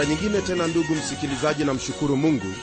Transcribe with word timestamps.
mara 0.00 0.10
nyingine 0.12 0.42
tena 0.42 0.66
ndugu 0.66 0.94
msikilizaji 0.94 1.64
na 1.64 1.74
mshukuru 1.74 2.16
mungu 2.16 2.54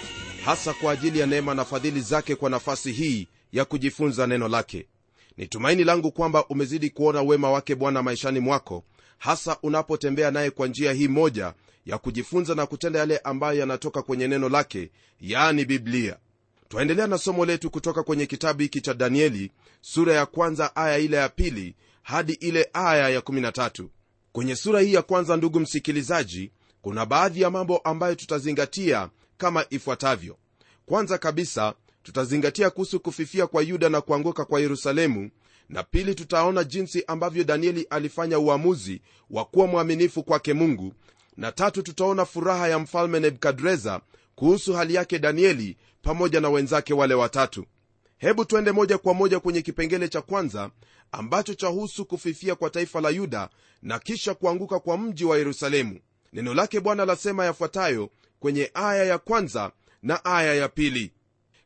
hasa 0.45 0.73
kwa 0.73 0.91
ajili 0.91 1.19
ya 1.19 1.25
neema 1.27 1.53
na 1.55 1.65
fadhili 1.65 2.01
zake 2.01 2.35
kwa 2.35 2.49
nafasi 2.49 2.91
hii 2.91 3.27
ya 3.51 3.65
kujifunza 3.65 4.27
neno 4.27 4.47
lake. 4.47 4.85
Ni 5.37 5.47
tumaini 5.47 5.83
langu 5.83 6.11
kwamba 6.11 6.45
umezidi 6.45 6.89
kuona 6.89 7.21
wema 7.21 7.51
wake 7.51 7.75
bwana 7.75 8.03
maishani 8.03 8.39
mwako 8.39 8.83
hasa 9.17 9.57
unapotembea 9.63 10.31
naye 10.31 10.51
kwa 10.51 10.67
njia 10.67 10.93
hii 10.93 11.07
moja 11.07 11.53
ya 11.85 11.97
kujifunza 11.97 12.55
na 12.55 12.65
kutenda 12.65 12.99
yale 12.99 13.17
ambayo 13.17 13.59
yanatoka 13.59 14.01
kwenye 14.01 14.27
neno 14.27 14.49
lake 14.49 14.89
yaani 15.21 15.65
biblia. 15.65 16.17
Twaendelea 16.69 17.07
na 17.07 17.17
somo 17.17 17.45
letu 17.45 17.69
kutoka 17.69 18.03
kwenye 18.03 18.25
kitabu 18.25 18.61
hiki 18.61 18.81
cha 18.81 18.93
danieli 18.93 19.51
sura 19.81 20.13
ya 20.13 20.25
kwanza 20.25 20.75
aya 20.75 20.97
ile 20.97 21.17
ya 21.17 21.29
pili 21.29 21.75
hadi 22.03 22.33
ile 22.33 22.69
aya 22.73 23.09
ya 23.09 23.19
13 23.19 23.85
kwenye 24.31 24.55
sura 24.55 24.79
hii 24.81 24.93
ya 24.93 25.01
kwanza 25.01 25.37
ndugu 25.37 25.59
msikilizaji 25.59 26.51
kuna 26.87 27.05
baadhi 27.05 27.41
ya 27.41 27.49
mambo 27.49 27.77
ambayo 27.77 28.15
tutazingatia 28.15 29.09
kama 29.37 29.65
ifuatavyo. 29.69 30.37
Kwanza 30.85 31.17
kabisa 31.17 31.73
tutazingatia 32.03 32.69
kuhusu 32.69 32.99
kufifia 32.99 33.47
kwa 33.47 33.61
yuda 33.63 33.89
na 33.89 34.01
kuanguka 34.01 34.45
kwa 34.45 34.59
yerusalemu. 34.59 35.29
Na 35.69 35.83
pili 35.83 36.15
tutaona 36.15 36.63
jinsi 36.63 37.03
ambavyo 37.07 37.43
danieli 37.43 37.87
alifanya 37.89 38.39
uamuzi 38.39 39.01
wa 39.29 39.45
kuwa 39.45 39.67
mwaminifu 39.67 40.23
kwake 40.23 40.53
mungu. 40.53 40.93
Na 41.37 41.51
tatu 41.51 41.81
tutaona 41.83 42.25
furaha 42.25 42.67
ya 42.67 42.79
mfalme 42.79 43.19
nebukadreza 43.19 44.01
kuhusu 44.35 44.73
hali 44.73 44.93
yake 44.95 45.19
danieli 45.19 45.77
pamoja 46.01 46.41
na 46.41 46.49
wenzake 46.49 46.93
wale 46.93 47.13
watatu. 47.13 47.65
Hebu 48.17 48.45
twende 48.45 48.71
moja 48.71 48.97
kwa 48.97 49.13
moja 49.13 49.39
kwenye 49.39 49.61
kipengele 49.61 50.07
cha 50.07 50.21
kwanza 50.21 50.71
ambacho 51.11 51.53
chahusu 51.53 52.05
kufifia 52.05 52.55
kwa 52.55 52.69
taifa 52.69 53.01
la 53.01 53.09
yuda 53.09 53.49
na 53.81 53.99
kisha 53.99 54.33
kuanguka 54.33 54.79
kwa 54.79 54.97
mji 54.97 55.25
wa 55.25 55.37
yerusalemu 55.37 55.99
neno 56.33 56.53
lake 56.53 56.79
bwana 56.79 57.05
lasema 57.05 57.45
yafuatayo 57.45 58.09
kwenye 58.39 58.71
aya 58.73 59.03
ya 59.03 59.17
kwanza 59.17 59.71
na 60.03 60.25
aya 60.25 60.53
ya 60.55 60.69
pili. 60.69 61.11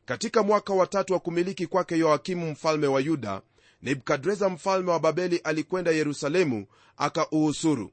Katika 0.04 0.42
mwaka 0.42 0.72
wa 0.74 0.86
tatu 0.86 1.12
wa 1.12 1.18
kumiliki 1.20 1.66
kwake 1.66 1.98
yoakimu 1.98 2.50
mfalme 2.50 2.86
wa 2.86 3.00
yuda 3.00 3.42
nebukadreza 3.82 4.48
mfalme 4.48 4.90
wa 4.90 5.00
babeli 5.00 5.36
alikwenda 5.36 5.90
yerusalemu 5.90 6.66
akauhusuru. 6.96 7.90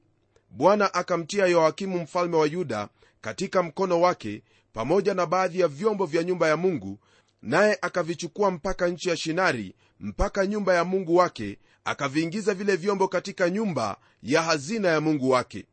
Bwana 0.49 0.93
akamtia 0.93 1.45
yoakimu 1.47 1.99
mfalme 1.99 2.35
wa 2.37 2.47
yuda 2.47 2.89
katika 3.21 3.63
mkono 3.63 4.01
wake 4.01 4.43
pamoja 4.73 5.13
na 5.13 5.25
baadhi 5.25 5.59
ya 5.59 5.67
vyombo 5.67 6.05
vya 6.05 6.23
nyumba 6.23 6.47
ya 6.47 6.57
mungu 6.57 6.99
naye 7.41 7.77
akavichukua 7.81 8.51
mpaka 8.51 8.87
nchi 8.87 9.09
ya 9.09 9.17
shinari 9.17 9.75
mpaka 9.99 10.45
nyumba 10.47 10.73
ya 10.73 10.83
mungu 10.83 11.15
wake 11.15 11.57
akaviingiza 11.85 12.53
vile 12.53 12.75
vyombo 12.75 13.07
katika 13.07 13.49
nyumba 13.49 13.97
ya 14.23 14.41
hazina 14.43 14.87
ya 14.89 15.01
mungu 15.01 15.29
wake 15.29 15.65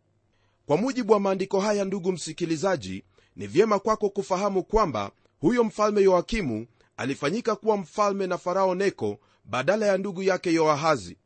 kwa 0.66 0.76
mujibu 0.76 1.12
wa 1.12 1.20
maandiko 1.20 1.60
haya 1.60 1.84
ndugu 1.84 2.12
msikilizaji 2.12 3.04
ni 3.36 3.46
vyema 3.46 3.78
kwako 3.78 4.10
kufahamu 4.10 4.62
kwamba 4.64 5.10
huyo 5.40 5.64
mfalme 5.64 6.02
yoakimu 6.02 6.66
alifanyika 6.96 7.56
kuwa 7.56 7.76
mfalme 7.76 8.26
na 8.26 8.38
farao 8.38 8.74
neko 8.74 9.18
badala 9.44 9.86
ya 9.86 9.98
ndugu 9.98 10.22
yake 10.22 10.52
yoahazi. 10.52 11.16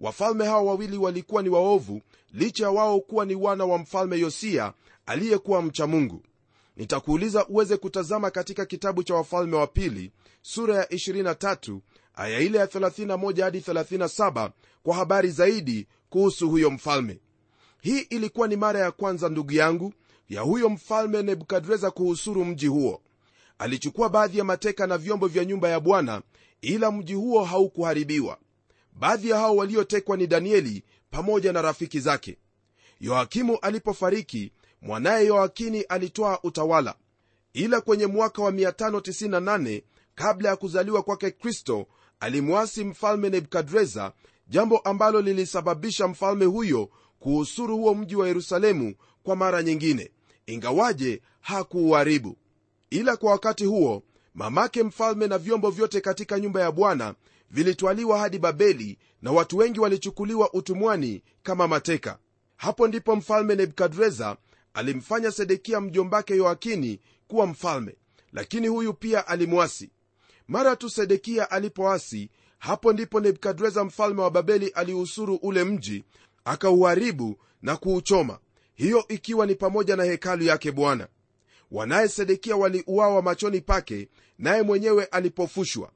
Wafalme 0.00 0.44
hawa 0.46 0.62
wawili 0.62 0.96
walikuwa 0.96 1.42
ni 1.42 1.48
waovu 1.48 2.02
licha 2.32 2.64
ya 2.64 2.70
wao 2.70 3.00
kuwa 3.00 3.24
ni 3.24 3.34
wana 3.34 3.64
wa 3.64 3.78
mfalme 3.78 4.18
yosia 4.18 4.72
aliyekuwa 5.06 5.62
mcha 5.62 5.86
mungu. 5.86 6.22
Nitakuuliza 6.76 7.46
uweze 7.46 7.76
kutazama 7.76 8.30
katika 8.30 8.66
kitabu 8.66 9.02
cha 9.02 9.14
wafalme 9.14 9.56
wa 9.56 9.66
pili 9.66 10.10
sura 10.42 10.76
ya 10.76 10.84
23 10.84 11.78
aya 12.14 12.40
ile 12.40 12.58
ya 12.58 12.66
31 12.66 13.42
hadi 13.42 13.58
37 13.60 14.50
kwa 14.82 14.94
habari 14.96 15.30
zaidi 15.30 15.86
kuhusu 16.10 16.50
huyo 16.50 16.70
mfalme 16.70 17.18
hii 17.82 17.98
ilikuwa 17.98 18.48
ni 18.48 18.56
mara 18.56 18.80
ya 18.80 18.90
kwanza 18.92 19.28
ndugu 19.28 19.52
yangu 19.52 19.92
ya 20.28 20.40
huyo 20.40 20.68
mfalme 20.68 21.22
nebukadreza 21.22 21.90
kuhusuru 21.90 22.44
mji 22.44 22.66
huo. 22.66 23.02
Alichukua 23.58 24.08
baadhi 24.08 24.38
ya 24.38 24.44
mateka 24.44 24.86
na 24.86 24.98
vyombo 24.98 25.26
vya 25.26 25.44
nyumba 25.44 25.68
ya 25.68 25.80
bwana 25.80 26.22
ila 26.60 26.92
mji 26.92 27.14
huo 27.14 27.44
haukuharibiwa. 27.44 28.38
Baadhi 28.92 29.28
ya 29.28 29.36
hao 29.38 29.56
waliotekwa 29.56 30.16
ni 30.16 30.26
danieli 30.26 30.84
pamoja 31.10 31.52
na 31.52 31.62
rafiki 31.62 32.00
zake. 32.00 32.38
Yoakimu 33.00 33.58
alipofariki 33.62 34.52
mwanaye 34.82 35.26
yoakini 35.26 35.80
alitoa 35.80 36.38
utawala. 36.42 36.94
Ila 37.52 37.80
kwenye 37.80 38.06
mwaka 38.06 38.42
wa 38.42 38.50
598 38.50 39.82
kabla 40.14 40.48
ya 40.48 40.56
kuzaliwa 40.56 41.02
kwake 41.02 41.30
kristo 41.30 41.86
alimwasi 42.20 42.84
mfalme 42.84 43.30
nebukadreza 43.30 44.12
jambo 44.48 44.78
ambalo 44.78 45.20
lilisababisha 45.20 46.08
mfalme 46.08 46.44
huyo 46.44 46.88
kuhusuru 47.22 47.76
huo 47.76 47.94
mji 47.94 48.16
wa 48.16 48.26
yerusalemu 48.28 48.94
kwa 49.22 49.36
mara 49.36 49.62
nyingine. 49.62 50.10
Ingawaje 50.46 51.22
hakuuharibu. 51.40 52.36
Ila 52.90 53.16
kwa 53.16 53.30
wakati 53.30 53.64
huo 53.64 54.02
mamake 54.34 54.82
mfalme 54.82 55.26
na 55.26 55.38
vyombo 55.38 55.70
vyote 55.70 56.00
katika 56.00 56.40
nyumba 56.40 56.60
ya 56.60 56.72
bwana 56.72 57.14
vilitwaliwa 57.50 58.18
hadi 58.18 58.38
babeli 58.38 58.98
na 59.22 59.32
watu 59.32 59.56
wengi 59.56 59.80
walichukuliwa 59.80 60.54
utumwani 60.54 61.22
kama 61.42 61.68
mateka. 61.68 62.18
Hapo 62.56 62.88
ndipo 62.88 63.16
mfalme 63.16 63.54
nebukadreza 63.54 64.36
alimfanya 64.74 65.30
sedekia 65.30 65.80
mjombake 65.80 66.36
yoakini 66.36 67.00
kuwa 67.28 67.46
mfalme 67.46 67.96
lakini 68.32 68.68
huyu 68.68 68.94
pia 68.94 69.26
alimwasi. 69.26 69.90
Mara 70.48 70.76
tu 70.76 70.90
sedekia 70.90 71.50
alipoasi 71.50 72.30
hapo 72.58 72.92
ndipo 72.92 73.20
nebukadreza 73.20 73.84
mfalme 73.84 74.22
wa 74.22 74.30
babeli 74.30 74.68
aliusuru 74.68 75.34
ule 75.34 75.64
mji 75.64 76.04
akauharibu 76.44 77.36
na 77.62 77.76
kuuchoma. 77.76 78.38
Hiyo 78.74 79.04
ikiwa 79.08 79.46
ni 79.46 79.54
pamoja 79.54 79.96
na 79.96 80.04
hekalu 80.04 80.44
yake 80.44 80.72
bwana. 80.72 81.08
Wanaye 81.70 82.08
sedekia 82.08 82.56
waliuawa 82.56 83.22
machoni 83.22 83.60
pake 83.60 84.08
naye 84.38 84.62
mwenyewe 84.62 85.04
alipofushwa. 85.04 85.90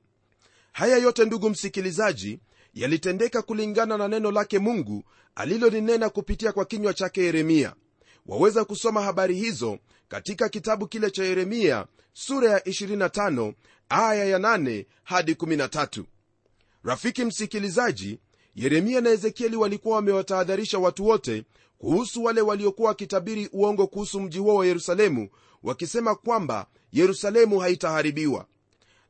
Haya 0.72 0.96
yote 0.96 1.24
ndugu 1.24 1.50
msikilizaji 1.50 2.38
yalitendeka 2.74 3.42
kulingana 3.42 3.98
na 3.98 4.08
neno 4.08 4.30
lake 4.30 4.58
mungu 4.58 5.04
alilolinena 5.34 6.10
kupitia 6.10 6.52
kwa 6.52 6.64
kinywa 6.64 6.94
chake 6.94 7.24
yeremia. 7.24 7.74
Waweza 8.26 8.64
kusoma 8.64 9.02
habari 9.02 9.34
hizo 9.34 9.78
katika 10.08 10.48
kitabu 10.48 10.86
kile 10.88 11.10
cha 11.10 11.24
yeremia 11.24 11.86
sura 12.12 12.50
ya 12.50 12.58
25 12.58 13.54
aya 13.88 14.24
ya 14.24 14.38
8 14.38 14.86
hadi 15.04 15.32
13 15.32 16.04
rafiki 16.84 17.24
msikilizaji 17.24 18.18
yeremia 18.56 19.00
na 19.00 19.10
ezekieli 19.10 19.56
walikuwa 19.56 19.96
wamewatahadharisha 19.96 20.78
watu 20.78 21.06
wote 21.06 21.44
kuhusu 21.78 22.24
wale 22.24 22.40
waliokuwa 22.40 22.88
wakitabiri 22.88 23.48
uongo 23.52 23.86
kuhusu 23.86 24.20
mji 24.20 24.38
huo 24.38 24.54
wa 24.54 24.66
yerusalemu 24.66 25.28
wakisema 25.62 26.14
kwamba 26.14 26.66
yerusalemu 26.92 27.58
haitaharibiwa. 27.58 28.46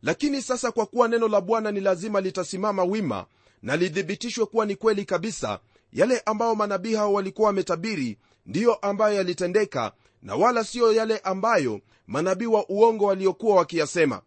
Lakini 0.02 0.42
sasa 0.42 0.72
kwa 0.72 0.86
kuwa 0.86 1.08
neno 1.08 1.28
la 1.28 1.40
bwana 1.40 1.70
ni 1.72 1.80
lazima 1.80 2.20
litasimama 2.20 2.84
wima 2.84 3.26
na 3.62 3.76
lithibitishwe 3.76 4.46
kuwa 4.46 4.66
ni 4.66 4.76
kweli 4.76 5.04
kabisa 5.04 5.60
yale 5.92 6.22
ambayo 6.26 6.54
manabii 6.54 6.94
hao 6.94 7.12
walikuwa 7.12 7.46
wametabiri 7.46 8.18
ndiyo 8.46 8.74
ambayo 8.74 9.16
yalitendeka 9.16 9.92
na 10.22 10.34
wala 10.34 10.64
siyo 10.64 10.92
yale 10.92 11.18
ambayo 11.18 11.80
manabii 12.06 12.46
wa 12.46 12.68
uongo 12.68 13.04
waliokuwa 13.04 13.56
wakiyasema. 13.56 14.22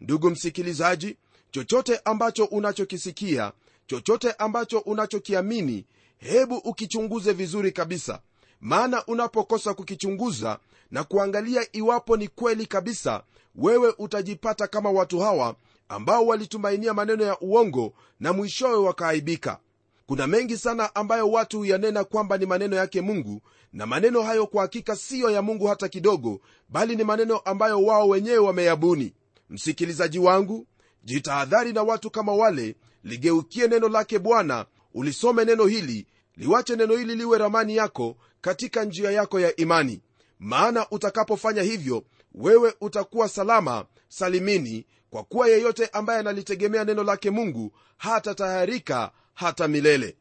Ndugu 0.00 0.30
msikilizaji 0.30 1.16
chochote 1.50 2.00
ambacho 2.04 2.44
unachokisikia 2.44 3.52
chochote 3.92 4.32
ambacho 4.32 4.78
unachokiamini 4.78 5.86
hebu 6.18 6.56
ukichunguze 6.56 7.32
vizuri 7.32 7.72
kabisa. 7.72 8.20
Maana 8.60 9.06
unapokosa 9.06 9.74
kukichunguza 9.74 10.58
na 10.90 11.04
kuangalia 11.04 11.66
iwapo 11.72 12.16
ni 12.16 12.28
kweli 12.28 12.66
kabisa 12.66 13.22
wewe 13.54 13.94
utajipata 13.98 14.66
kama 14.66 14.90
watu 14.90 15.20
hawa 15.20 15.54
ambao 15.88 16.26
walitumainia 16.26 16.94
maneno 16.94 17.24
ya 17.24 17.40
uongo 17.40 17.92
na 18.20 18.32
mwishowe 18.32 18.76
wakaaibika. 18.86 19.58
Kuna 20.06 20.26
mengi 20.26 20.56
sana 20.56 20.94
ambayo 20.94 21.30
watu 21.30 21.58
huyanena 21.58 22.04
kwamba 22.04 22.38
ni 22.38 22.46
maneno 22.46 22.76
yake 22.76 23.00
mungu 23.00 23.42
na 23.72 23.86
maneno 23.86 24.22
hayo 24.22 24.46
kwa 24.46 24.62
hakika 24.62 24.96
siyo 24.96 25.30
ya 25.30 25.42
mungu 25.42 25.66
hata 25.66 25.88
kidogo 25.88 26.40
bali 26.68 26.96
ni 26.96 27.04
maneno 27.04 27.38
ambayo 27.38 27.82
wao 27.82 28.08
wenyewe 28.08 28.38
wameyabuni. 28.38 29.12
Msikilizaji 29.50 30.18
wangu 30.18 30.66
jitahadhari 31.04 31.72
na 31.72 31.82
watu 31.82 32.10
kama 32.10 32.32
wale 32.34 32.76
ligeukie 33.04 33.68
neno 33.68 33.88
lake 33.88 34.18
bwana 34.18 34.66
ulisome 34.94 35.44
neno 35.44 35.66
hili 35.66 36.06
liwache 36.36 36.76
neno 36.76 36.96
hili 36.96 37.14
liwe 37.16 37.38
ramani 37.38 37.76
yako 37.76 38.16
katika 38.40 38.84
njia 38.84 39.10
yako 39.10 39.40
ya 39.40 39.56
imani. 39.56 40.00
Maana 40.38 40.86
utakapofanya 40.90 41.62
hivyo 41.62 42.04
wewe 42.34 42.74
utakuwa 42.80 43.28
salama 43.28 43.84
salimini 44.08 44.86
kwa 45.10 45.24
kuwa 45.24 45.48
yeyote 45.48 45.86
ambaye 45.86 46.20
analitegemea 46.20 46.84
neno 46.84 47.02
lake 47.02 47.30
mungu 47.30 47.72
hatatayarika 47.96 49.10
hata 49.34 49.68
milele. 49.68 50.16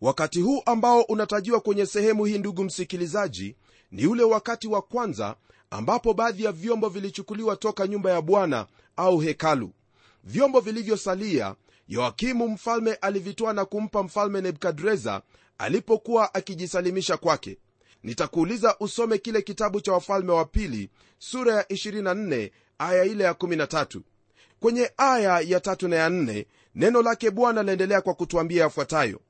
Wakati 0.00 0.40
huu 0.40 0.62
ambao 0.66 1.02
unatajiwa 1.02 1.60
kwenye 1.60 1.86
sehemu 1.86 2.24
hii 2.24 2.38
ndugu 2.38 2.64
msikilizaji 2.64 3.56
ni 3.92 4.06
ule 4.06 4.22
wakati 4.22 4.68
wa 4.68 4.82
kwanza 4.82 5.36
ambapo 5.70 6.14
baadhi 6.14 6.44
ya 6.44 6.52
vyombo 6.52 6.88
vilichukuliwa 6.88 7.56
toka 7.56 7.86
nyumba 7.86 8.10
ya 8.10 8.22
bwana 8.22 8.66
au 8.96 9.18
hekalu. 9.18 9.70
Vyombo 10.24 10.60
vilivyosalia 10.60 11.54
yoakimu 11.88 12.48
mfalme 12.48 12.94
alivitoa 12.94 13.52
na 13.52 13.64
kumpa 13.64 14.02
mfalme 14.02 14.40
nebukadreza 14.40 15.22
alipokuwa 15.58 16.34
akijisalimisha 16.34 17.16
kwake. 17.16 17.58
Nitakuuliza 18.02 18.76
usome 18.80 19.18
kile 19.18 19.42
kitabu 19.42 19.80
cha 19.80 19.92
wafalme 19.92 20.32
wa 20.32 20.44
pili 20.44 20.90
sura 21.18 21.54
ya 21.54 21.62
24 21.62 22.50
aya 22.78 23.04
ile 23.04 23.24
ya 23.24 23.32
13 23.32 24.00
kwenye 24.60 24.90
aya 24.96 25.40
ya 25.40 25.60
tatu 25.60 25.88
na 25.88 25.96
ya 25.96 26.08
nne 26.10 26.46
neno 26.74 27.02
lake 27.02 27.30
bwana 27.30 27.62
laendelea 27.62 28.00
kwa 28.00 28.14
kutuambia 28.14 28.62
yafuatayo. 28.62 29.20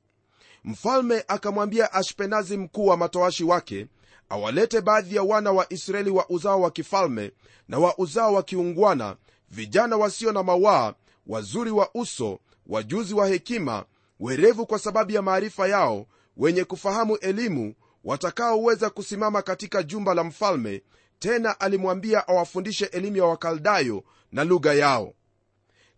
Mfalme 0.63 1.23
akamwambia 1.27 1.93
ashpenazi 1.93 2.57
mkuu 2.57 2.85
wa 2.87 2.97
matoashi 2.97 3.43
wake 3.43 3.87
awalete 4.29 4.81
baadhi 4.81 5.15
ya 5.15 5.23
wana 5.23 5.51
wa 5.51 5.73
israeli 5.73 6.09
wa 6.09 6.29
uzao 6.29 6.61
wa 6.61 6.71
kifalme 6.71 7.31
na 7.67 7.79
wa 7.79 7.97
uzao 7.97 8.33
wa 8.33 8.43
kiungwana 8.43 9.15
vijana 9.51 9.97
wasio 9.97 10.31
na 10.31 10.43
mawaa 10.43 10.93
wazuri 11.27 11.71
wa 11.71 11.89
uso 11.93 12.39
wajuzi 12.67 13.13
wa 13.13 13.27
hekima 13.27 13.85
werevu 14.19 14.65
kwa 14.65 14.79
sababu 14.79 15.11
ya 15.11 15.21
maarifa 15.21 15.67
yao 15.67 16.07
wenye 16.37 16.63
kufahamu 16.63 17.15
elimu 17.17 17.73
watakaoweza 18.03 18.89
kusimama 18.89 19.41
katika 19.41 19.83
jumba 19.83 20.13
la 20.13 20.23
mfalme 20.23 20.83
tena 21.19 21.59
alimwambia 21.59 22.27
awafundishe 22.27 22.85
elimu 22.85 23.17
ya 23.17 23.25
wakaldayo 23.25 24.03
na 24.31 24.43
lugha 24.43 24.73
yao. 24.73 25.13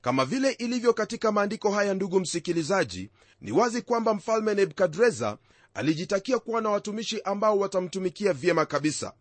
Kama 0.01 0.25
vile 0.25 0.51
ilivyo 0.51 0.93
katika 0.93 1.31
maandiko 1.31 1.71
haya 1.71 1.93
ndugu 1.93 2.19
msikilizaji 2.19 3.09
ni 3.41 3.51
wazi 3.51 3.81
kwamba 3.81 4.13
mfalme 4.13 4.55
nebukadreza 4.55 5.37
alijitakia 5.73 6.39
kuwa 6.39 6.61
na 6.61 6.69
watumishi 6.69 7.21
ambao 7.21 7.59
watamtumikia 7.59 8.33
vyema 8.33 8.65
kabisa. 8.65 9.13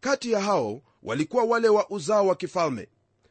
Kati 0.00 0.32
ya 0.32 0.40
hao 0.40 0.82
walikuwa 1.02 1.44
wale 1.44 1.68
wa 1.68 1.90
uzao 1.90 2.26
wa 2.26 2.34
kifalme. 2.34 2.88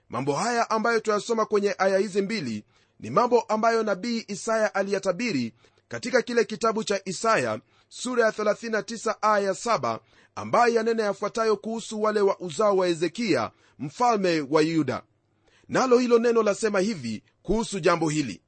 Mambo 0.10 0.34
haya 0.34 0.70
ambayo 0.70 1.00
tuyasoma 1.00 1.46
kwenye 1.46 1.76
aya 1.78 1.98
hizi 1.98 2.22
mbili 2.22 2.64
ni 3.00 3.10
mambo 3.10 3.42
ambayo 3.42 3.84
nabii 3.84 4.26
isaya 4.28 4.76
aliyatabiri 4.76 5.54
katika 5.88 6.22
kile 6.22 6.46
kitabu 6.46 6.84
cha 6.84 7.02
isaya 7.06 7.60
sura 7.90 8.26
ya 8.26 8.32
39 8.32 9.16
aya 9.22 9.52
7 9.52 10.00
ambayo 10.36 10.74
yanena 10.74 11.04
yafuatayo 11.04 11.58
kuhusu 11.58 12.02
wale 12.02 12.22
wa 12.22 12.40
uzao 12.40 12.78
wa 12.78 12.88
hezekiya 12.88 13.52
mfalme 13.80 14.42
wa 14.50 14.62
yuda. 14.62 15.04
Nalo 15.70 15.98
hilo 16.00 16.20
neno 16.20 16.44
lasema 16.44 16.80
hivi 16.80 17.24
kuhusu 17.44 17.80
jambo 17.80 18.10
hili. 18.10 18.42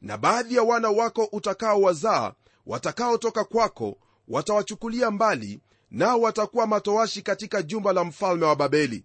Na 0.00 0.18
baadhi 0.18 0.54
ya 0.54 0.62
wana 0.62 0.90
wako 0.90 1.28
utakaowazaa 1.32 2.32
watakaotoka 2.66 3.44
kwako 3.44 3.98
watawachukulia 4.28 5.10
mbali 5.10 5.60
nao 5.90 6.20
watakuwa 6.20 6.66
matoashi 6.66 7.22
katika 7.22 7.62
jumba 7.62 7.92
la 7.92 8.04
mfalme 8.04 8.46
wa 8.46 8.56
babeli. 8.56 9.04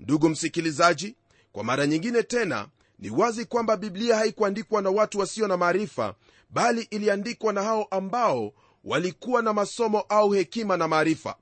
Ndugu 0.00 0.28
msikilizaji 0.28 1.16
kwa 1.52 1.64
mara 1.64 1.86
nyingine 1.86 2.22
tena 2.22 2.68
ni 2.98 3.10
wazi 3.10 3.44
kwamba 3.44 3.76
biblia 3.76 4.16
haikuandikwa 4.16 4.82
na 4.82 4.90
watu 4.90 5.18
wasio 5.18 5.48
na 5.48 5.56
maarifa 5.56 6.14
bali 6.50 6.82
iliandikwa 6.90 7.52
na 7.52 7.62
hao 7.62 7.84
ambao 7.90 8.52
walikuwa 8.84 9.42
na 9.42 9.52
masomo 9.52 10.00
au 10.00 10.30
hekima 10.30 10.76
na 10.76 10.88
maarifa. 10.88 11.36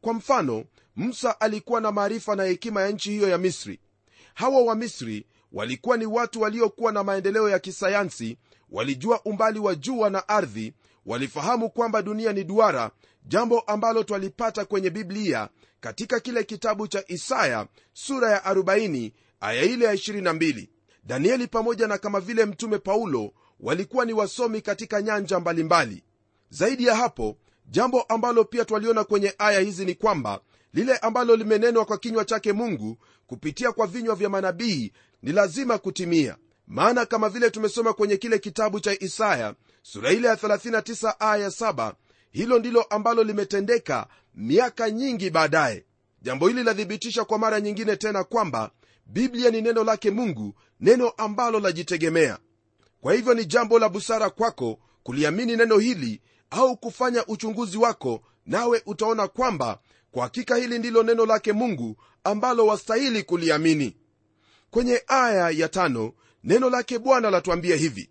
Kwa 0.00 0.14
mfano 0.14 0.64
musa 0.96 1.40
alikuwa 1.40 1.80
na 1.80 1.92
maarifa 1.92 2.36
na 2.36 2.44
hekima 2.44 2.82
ya 2.82 2.88
nchi 2.90 3.10
hiyo 3.10 3.28
ya 3.28 3.38
misri. 3.38 3.80
Hawa 4.34 4.62
wa 4.62 4.74
misri 4.74 5.26
walikuwa 5.52 5.96
ni 5.96 6.06
watu 6.06 6.40
waliokuwa 6.40 6.92
na 6.92 7.04
maendeleo 7.04 7.48
ya 7.48 7.58
kisayansi 7.58 8.38
walijua 8.70 9.20
umbali 9.24 9.58
wa 9.58 9.74
jua 9.74 10.10
na 10.10 10.28
ardhi 10.28 10.72
walifahamu 11.06 11.70
kwamba 11.70 12.02
dunia 12.02 12.32
ni 12.32 12.44
duara 12.44 12.90
jambo 13.26 13.60
ambalo 13.60 14.04
twalipata 14.04 14.64
kwenye 14.64 14.90
biblia 14.90 15.48
katika 15.80 16.20
kile 16.20 16.44
kitabu 16.44 16.88
cha 16.88 17.04
isaya 17.08 17.66
sura 17.92 18.30
ya 18.30 18.38
40 18.40 19.12
aya 19.40 19.62
ile 19.62 19.84
ya 19.84 19.94
22 19.94 20.68
danieli 21.06 21.46
pamoja 21.46 21.86
na 21.86 21.98
kama 21.98 22.20
vile 22.20 22.44
mtume 22.44 22.78
paulo 22.78 23.32
walikuwa 23.60 24.04
ni 24.04 24.12
wasomi 24.12 24.60
katika 24.60 25.02
nyanja 25.02 25.40
mbalimbali 25.40 25.90
mbali. 25.90 26.04
zaidi 26.50 26.84
ya 26.86 26.94
hapo 26.96 27.36
jambo 27.66 28.02
ambalo 28.02 28.44
pia 28.44 28.64
twaliona 28.64 29.04
kwenye 29.04 29.34
aya 29.38 29.60
hizi 29.60 29.84
ni 29.84 29.94
kwamba 29.94 30.40
lile 30.72 30.96
ambalo 30.96 31.36
limenenwa 31.36 31.84
kwa 31.84 31.98
kinywa 31.98 32.24
chake 32.24 32.52
mungu 32.52 32.98
kupitia 33.26 33.72
kwa 33.72 33.86
vinywa 33.86 34.14
vya 34.14 34.28
manabii 34.28 34.92
ni 35.22 35.32
lazima 35.32 35.78
kutimia 35.78 36.36
maana 36.66 37.06
kama 37.06 37.28
vile 37.28 37.50
tumesoma 37.50 37.92
kwenye 37.92 38.16
kile 38.16 38.38
kitabu 38.38 38.80
cha 38.80 39.00
isaya 39.02 39.54
sura 39.82 40.10
ile 40.12 40.28
ya 40.28 40.34
39 40.34 41.14
aya 41.18 41.48
7 41.48 41.92
hilo 42.30 42.58
ndilo 42.58 42.82
ambalo 42.82 43.22
limetendeka 43.24 44.06
miaka 44.34 44.90
nyingi 44.90 45.30
baadaye 45.30 45.84
jambo 46.22 46.48
hili 46.48 46.62
lathibitisha 46.64 47.24
kwa 47.24 47.38
mara 47.38 47.60
nyingine 47.60 47.96
tena 47.96 48.24
kwamba 48.24 48.70
biblia 49.06 49.50
ni 49.50 49.62
neno 49.62 49.84
lake 49.84 50.10
mungu 50.10 50.54
neno 50.80 51.08
ambalo 51.08 51.60
lajitegemea. 51.60 52.38
Kwa 53.00 53.14
hivyo 53.14 53.34
ni 53.34 53.44
jambo 53.44 53.78
la 53.78 53.88
busara 53.88 54.30
kwako 54.30 54.78
kuliamini 55.02 55.56
neno 55.56 55.78
hili 55.78 56.20
au 56.50 56.76
kufanya 56.76 57.26
uchunguzi 57.26 57.78
wako 57.78 58.22
nawe 58.46 58.82
utaona 58.86 59.28
kwamba 59.28 59.78
kwa 60.10 60.22
hakika 60.22 60.56
hili 60.56 60.78
ndilo 60.78 61.02
neno 61.02 61.26
lake 61.26 61.52
mungu 61.52 61.96
ambalo 62.24 62.66
wastahili 62.66 63.22
kuliamini. 63.22 63.96
Kwenye 64.70 65.02
aya 65.06 65.50
ya 65.50 65.68
tano 65.68 66.12
neno 66.44 66.70
lake 66.70 66.98
bwana 66.98 67.30
latuambia 67.30 67.76
hivi. 67.76 68.10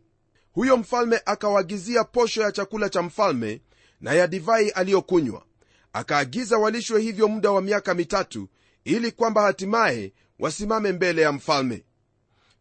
Huyo 0.52 0.78
mfalme 0.78 1.22
akawaagizia 1.26 2.04
posho 2.04 2.42
ya 2.42 2.52
chakula 2.52 2.90
cha 2.90 3.02
mfalme 3.02 3.62
na 4.02 4.14
ya 4.14 4.28
divai 4.28 4.70
aliyokunywa. 4.70 5.46
Akaagiza 5.94 6.58
walishwe 6.58 7.02
hivyo 7.02 7.28
muda 7.28 7.52
wa 7.52 7.62
miaka 7.62 7.94
mitatu 7.94 8.48
ili 8.84 9.12
kwamba 9.12 9.42
hatimaye 9.42 10.14
wasimame 10.40 10.92
mbele 10.92 11.22
ya 11.22 11.32
mfalme 11.32 11.86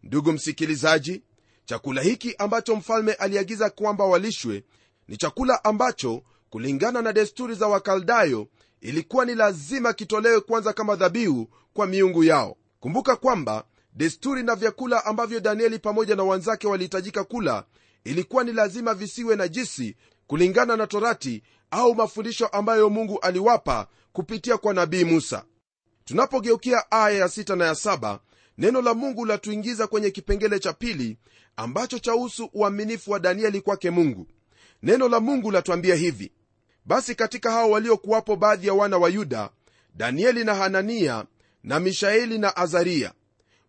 ndugu 0.02 0.32
msikilizaji 0.32 1.22
chakula 1.64 2.02
hiki 2.02 2.35
ambacho 2.38 2.76
mfalme 2.76 3.12
aliagiza 3.12 3.71
kwamba 3.71 4.04
walishwe 4.04 4.64
ni 5.09 5.16
chakula 5.16 5.64
ambacho 5.64 6.23
kulingana 6.50 7.02
na 7.02 7.12
desturi 7.12 7.54
za 7.54 7.66
wakaldayo 7.68 8.49
ilikuwa 8.80 9.25
ni 9.25 9.35
lazima 9.35 9.92
kitolewe 9.92 10.40
kwanza 10.40 10.73
kama 10.73 10.97
dhabihu 10.97 11.49
kwa 11.75 11.87
miungu 11.87 12.25
yao. 12.25 12.56
Kumbuka 12.80 13.16
kwamba 13.16 13.64
desturi 13.94 14.42
na 14.42 14.54
vyakula 14.54 15.04
ambavyo 15.04 15.40
danieli 15.40 15.78
pamoja 15.78 16.16
na 16.16 16.23
wanzake 16.23 16.66
walihitajika 16.66 17.25
kula 17.25 17.64
ilikuwa 18.04 18.44
ni 18.44 18.52
lazima 18.52 18.94
visiwe 18.94 19.37
na 19.37 19.49
jisi 19.49 19.97
kulingana 20.26 20.76
na 20.76 20.87
torati 20.87 21.42
au 21.71 21.94
mafundisho 21.94 22.47
ambayo 22.47 22.90
mungu 22.90 23.18
aliwapa 23.21 23.87
kupitia 24.12 24.56
kwa 24.59 24.75
nabii 24.75 25.04
musa. 25.04 25.44
Tunapogeukia 26.04 26.90
aya 26.90 27.18
ya 27.18 27.26
6 27.26 27.56
na 27.56 27.64
ya 27.66 27.75
neno 28.59 28.82
la 28.82 28.94
mungu 28.94 29.25
latuingiza 29.25 29.87
kwenye 29.87 30.11
kipengele 30.11 30.59
cha 30.59 30.73
pili 30.73 31.18
ambacho 31.56 31.99
chahusu 31.99 32.50
uaminifu 32.52 33.11
wa 33.11 33.18
danieli 33.18 33.61
kwake 33.61 33.90
mungu. 33.90 34.26
Neno 34.82 35.09
la 35.09 35.21
mungu 35.21 35.50
latuambia 35.50 35.94
hivi 35.94 36.32
basi 36.85 37.14
katika 37.14 37.50
hao 37.50 37.71
waliokuwapo 37.71 38.37
baadhi 38.37 38.66
ya 38.66 38.75
wana 38.75 38.99
wa 38.99 39.09
yuda 39.09 39.50
danieli 39.94 40.44
na 40.44 40.54
hanania 40.54 41.25
na 41.62 41.80
mishaeli 41.80 42.38
na 42.38 42.56
azaria 42.56 43.12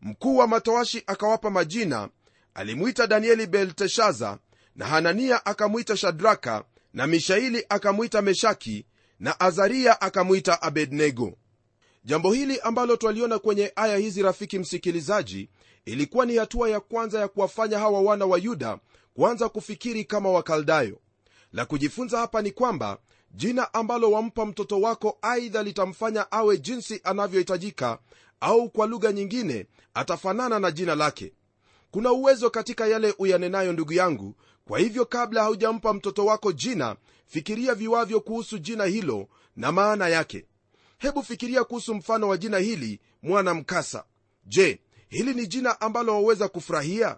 mkuu 0.02 0.38
wa 0.38 0.48
matoashi 0.48 1.04
akawapa 1.08 1.50
majina 1.50 2.10
alimwita 2.54 3.08
danieli 3.08 3.48
belteshaza 3.48 4.38
na 4.76 4.86
hanania 4.86 5.46
akamwita 5.46 5.98
shadraka 5.98 6.64
na 6.94 7.08
mishaili 7.08 7.66
akamwita 7.70 8.22
meshaki 8.22 8.86
na 9.20 9.40
azaria 9.40 10.02
akamwita 10.02 10.62
abednego 10.62 11.34
jambo 12.06 12.34
hili 12.34 12.60
ambalo 12.60 12.96
twaliona 12.96 13.40
kwenye 13.40 13.72
aya 13.76 13.98
hizi 13.98 14.22
rafiki 14.24 14.60
msikilizaji 14.60 15.50
ilikuwa 15.86 16.26
ni 16.26 16.36
hatua 16.36 16.70
ya 16.70 16.80
kwanza 16.80 17.20
ya 17.20 17.28
kuwafanya 17.28 17.80
hawa 17.80 18.02
wana 18.02 18.26
wa 18.26 18.38
yuda 18.38 18.80
kuanza 19.14 19.50
kufikiri 19.50 20.06
kama 20.06 20.30
wakaldayo. 20.30 21.00
La 21.54 21.66
kujifunza 21.66 22.18
hapa 22.20 22.42
ni 22.42 22.52
kwamba 22.52 22.98
jina 23.32 23.74
ambalo 23.74 24.12
wampa 24.12 24.46
mtoto 24.46 24.82
wako 24.82 25.18
aidha 25.22 25.64
litamfanya 25.64 26.32
awe 26.32 26.58
jinsi 26.58 27.02
anavyohitajika 27.04 28.00
au 28.40 28.70
kwa 28.70 28.88
lugha 28.88 29.12
nyingine 29.12 29.66
atafanana 29.94 30.60
na 30.60 30.72
jina 30.72 30.96
lake. 30.96 31.34
Kuna 31.92 32.12
uwezo 32.12 32.50
katika 32.50 32.88
yale 32.88 33.14
uyanenayo 33.20 33.74
ndugu 33.74 33.94
yangu. 33.94 34.36
Kwa 34.68 34.80
hivyo 34.80 35.06
kabla 35.06 35.44
haujampa 35.44 35.94
mtoto 35.94 36.26
wako 36.26 36.52
jina 36.52 36.96
fikiria 37.26 37.76
viwavyo 37.76 38.22
kuhusu 38.22 38.58
jina 38.58 38.86
hilo 38.86 39.28
na 39.56 39.72
maana 39.72 40.08
yake 40.08 40.46
hebu 41.04 41.24
fikiria 41.24 41.64
kuhusu 41.64 41.96
mfano 41.96 42.28
wa 42.28 42.38
jina 42.38 42.58
hili 42.58 43.00
mwana 43.24 43.54
mkasa. 43.54 44.04
Je 44.46 44.80
hili 45.10 45.34
ni 45.34 45.48
jina 45.48 45.82
ambalo 45.82 46.14
waweza 46.14 46.48
kufurahia? 46.48 47.18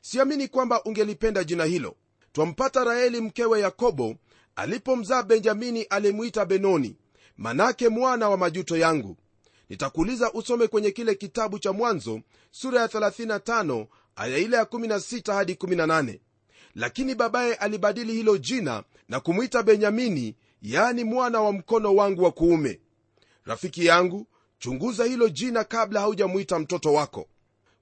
Siamini 0.00 0.48
kwamba 0.48 0.82
ungelipenda 0.84 1.44
jina 1.44 1.64
hilo. 1.64 1.96
Twampata 2.32 2.84
raheli 2.84 3.20
mkewe 3.20 3.60
yakobo 3.60 4.16
alipomzaa 4.56 5.22
benjamini 5.22 5.82
alimwita 5.82 6.44
benoni 6.44 6.96
manake 7.36 7.88
mwana 7.88 8.28
wa 8.30 8.36
majuto 8.36 8.76
yangu. 8.76 9.16
Nitakuuliza 9.68 10.32
usome 10.32 10.66
kwenye 10.66 10.90
kile 10.90 11.14
kitabu 11.14 11.58
cha 11.58 11.72
mwanzo 11.72 12.20
sura 12.50 12.80
ya 12.80 12.86
35 12.86 13.86
aya 14.16 14.38
ile 14.38 14.56
ya 14.56 14.62
16 14.64 15.34
hadi 15.34 15.52
18 15.54 16.18
lakini 16.74 17.14
babaye 17.14 17.54
alibadili 17.54 18.12
hilo 18.12 18.38
jina 18.38 18.82
na 19.08 19.20
kumwita 19.20 19.62
benyamini 19.62 20.34
yani 20.62 21.04
mwana 21.04 21.40
wa 21.40 21.52
mkono 21.52 21.94
wangu 21.94 22.22
wa 22.24 22.30
kuume 22.32 22.80
rafiki 23.44 23.86
yangu 23.86 24.26
chunguza 24.58 25.04
hilo 25.04 25.28
jina 25.28 25.64
kabla 25.64 26.00
haujamwita 26.00 26.58
mtoto 26.58 26.92
wako. 26.92 27.28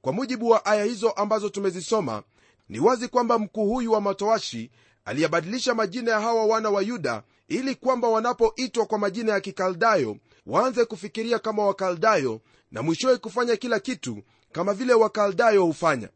Kwa 0.00 0.12
mujibu 0.12 0.48
wa 0.50 0.64
aya 0.66 0.84
hizo 0.84 1.10
ambazo 1.10 1.48
tumezisoma 1.48 2.22
ni 2.68 2.80
wazi 2.80 3.08
kwamba 3.08 3.38
mkuu 3.38 3.68
huyu 3.68 3.92
wa 3.92 4.00
matoashi 4.00 4.70
aliyabadilisha 5.04 5.74
majina 5.74 6.10
ya 6.10 6.20
hawa 6.20 6.44
wana 6.46 6.70
wa 6.70 6.82
yuda 6.82 7.22
ili 7.48 7.74
kwamba 7.74 8.08
wanapoitwa 8.08 8.86
kwa 8.86 8.98
majina 8.98 9.32
ya 9.32 9.40
kikaldayo 9.40 10.16
waanze 10.46 10.84
kufikiria 10.84 11.38
kama 11.38 11.66
wakaldayo 11.66 12.40
na 12.72 12.82
mwishowe 12.82 13.16
kufanya 13.16 13.56
kila 13.56 13.80
kitu 13.80 14.22
kama 14.52 14.74
vile 14.74 14.94
wakaldayo 14.94 15.64
hufanya. 15.64 16.08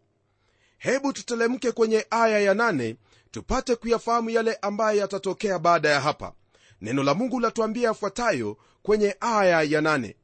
Hebu 0.79 1.13
tutelemke 1.13 1.73
kwenye 1.73 2.07
aya 2.11 2.39
ya 2.41 2.55
nane 2.55 2.97
tupate 3.31 3.77
kuyafahamu 3.77 4.31
yale 4.31 4.55
ambayo 4.63 4.99
yatatokea 5.01 5.59
baada 5.59 5.89
ya 5.89 6.01
hapa. 6.01 6.33
Neno 6.81 7.03
la 7.03 7.15
mungu 7.15 7.41
latuambia 7.41 7.89
yafuatayo 7.89 8.57
kwenye 8.85 9.17
aya 9.21 9.63
ya 9.63 9.81
nane. 9.81 10.17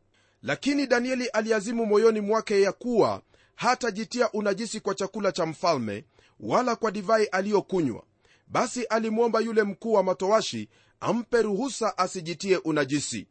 Lakini 0.42 0.86
danieli 0.86 1.26
aliazimu 1.26 1.86
moyoni 1.86 2.20
mwake 2.20 2.62
ya 2.62 2.72
kuwa 2.72 3.22
hatajitia 3.54 4.32
unajisi 4.32 4.80
kwa 4.80 4.94
chakula 4.94 5.32
cha 5.32 5.46
mfalme 5.46 6.04
wala 6.40 6.76
kwa 6.76 6.90
divai 6.90 7.24
aliyokunywa. 7.26 8.02
Basi 8.46 8.84
alimwomba 8.84 9.40
yule 9.40 9.62
mkuu 9.62 9.92
wa 9.92 10.02
matowashi 10.02 10.68
ampe 11.00 11.42
ruhusa 11.42 11.98
asijitie 11.98 12.56
unajisi. 12.56 13.26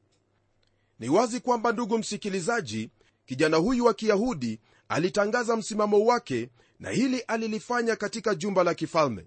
Ni 1.00 1.09
wazi 1.09 1.39
kwamba 1.39 1.71
ndugu 1.71 1.98
msikilizaji 1.98 2.89
kijana 3.25 3.57
huyu 3.57 3.86
wa 3.86 3.93
kiyahudi 3.93 4.59
alitangaza 4.89 5.55
msimamo 5.55 6.05
wake 6.05 6.50
na 6.79 6.89
hili 6.89 7.19
alilifanya 7.19 7.95
katika 7.95 8.36
jumba 8.36 8.63
la 8.63 8.74
kifalme. 8.74 9.25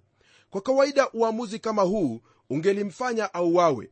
Kwa 0.51 0.61
kawaida 0.61 1.11
uamuzi 1.13 1.59
kama 1.59 1.83
huu 1.83 2.21
ungelimfanya 2.51 3.35
auawe 3.35 3.91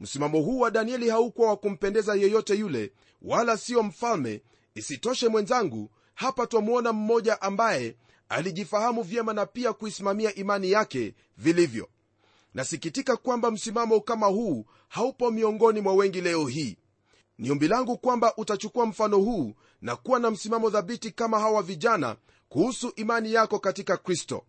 msimamo 0.00 0.40
huu 0.40 0.60
wa 0.60 0.70
danieli 0.70 1.10
haukuwa 1.10 1.48
wa 1.48 1.56
kumpendeza 1.56 2.14
yeyote 2.14 2.54
yule 2.54 2.92
wala 3.22 3.56
siyo 3.56 3.82
mfalme. 3.82 4.42
Isitoshe 4.74 5.28
mwenzangu 5.28 5.90
hapa 6.14 6.46
twamwona 6.46 6.92
mmoja 6.92 7.42
ambaye 7.42 7.96
alijifahamu 8.28 9.02
vyema 9.02 9.32
na 9.32 9.46
pia 9.46 9.72
kuisimamia 9.72 10.34
imani 10.34 10.70
yake 10.70 11.14
vilivyo. 11.36 11.88
Nasikitika 12.54 13.16
kwamba 13.16 13.50
msimamo 13.50 14.00
kama 14.00 14.26
huu 14.26 14.66
haupo 14.88 15.30
miongoni 15.30 15.80
mwa 15.80 15.94
wengi 15.94 16.20
leo 16.20 16.46
hii. 16.46 16.76
Ni 17.38 17.50
ombi 17.50 17.68
langu 17.68 17.98
kwamba 17.98 18.36
utachukua 18.36 18.86
mfano 18.86 19.18
huu 19.18 19.54
na 19.82 19.96
kuwa 19.96 20.18
na 20.20 20.30
msimamo 20.30 20.70
dhabiti 20.70 21.10
kama 21.10 21.38
hawa 21.40 21.62
vijana 21.62 22.16
kuhusu 22.48 22.92
imani 22.96 23.32
yako 23.32 23.58
katika 23.58 23.96
kristo. 23.96 24.44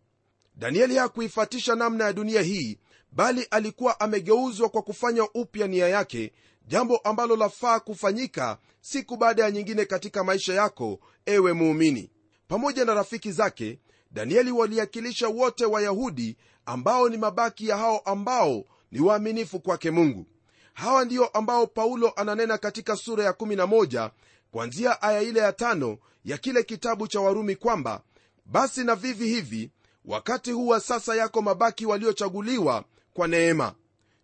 Danieli 0.56 0.96
hakuifatisha 0.96 1.76
namna 1.76 2.04
ya 2.04 2.14
dunia 2.14 2.42
hii 2.42 2.78
bali 3.12 3.48
alikuwa 3.52 4.00
amegeuzwa 4.00 4.70
kwa 4.70 4.82
kufanya 4.82 5.24
upya 5.34 5.68
nia 5.68 5.88
yake 5.88 6.32
jambo 6.68 6.98
ambalo 6.98 7.36
lafaa 7.36 7.80
kufanyika 7.80 8.58
siku 8.82 9.18
baada 9.18 9.44
ya 9.44 9.52
nyingine 9.52 9.86
katika 9.86 10.24
maisha 10.24 10.54
yako 10.54 11.00
ewe 11.26 11.54
muumini. 11.54 12.10
Pamoja 12.48 12.86
na 12.86 12.94
rafiki 12.94 13.32
zake 13.32 13.80
danieli 14.12 14.52
waliakilisha 14.52 15.28
wote 15.28 15.66
wayahudi 15.66 16.38
ambao 16.66 17.10
ni 17.10 17.18
mabaki 17.18 17.68
ya 17.68 17.78
hao 17.78 17.98
ambao 18.00 18.66
ni 18.92 19.00
waaminifu 19.00 19.60
kwake 19.60 19.92
mungu. 19.92 20.26
Hawa 20.74 21.06
ndio 21.06 21.28
ambao 21.28 21.68
paulo 21.68 22.14
ananena 22.16 22.58
katika 22.58 22.96
sura 22.96 23.24
ya 23.24 23.32
11 23.32 24.12
kwanzia 24.52 25.02
aya 25.02 25.22
ile 25.22 25.40
ya 25.40 25.54
tano 25.54 25.98
ya 26.26 26.38
kile 26.38 26.64
kitabu 26.64 27.08
cha 27.08 27.20
warumi 27.20 27.56
kwamba 27.56 28.02
basi 28.46 28.84
na 28.84 28.96
vivi 28.96 29.28
hivi 29.28 29.72
wakati 30.06 30.52
huu 30.52 30.68
wa 30.68 30.80
sasa 30.80 31.16
yako 31.16 31.42
mabaki 31.42 31.86
waliochaguliwa 31.86 32.84
kwa 33.14 33.28
neema. 33.28 33.74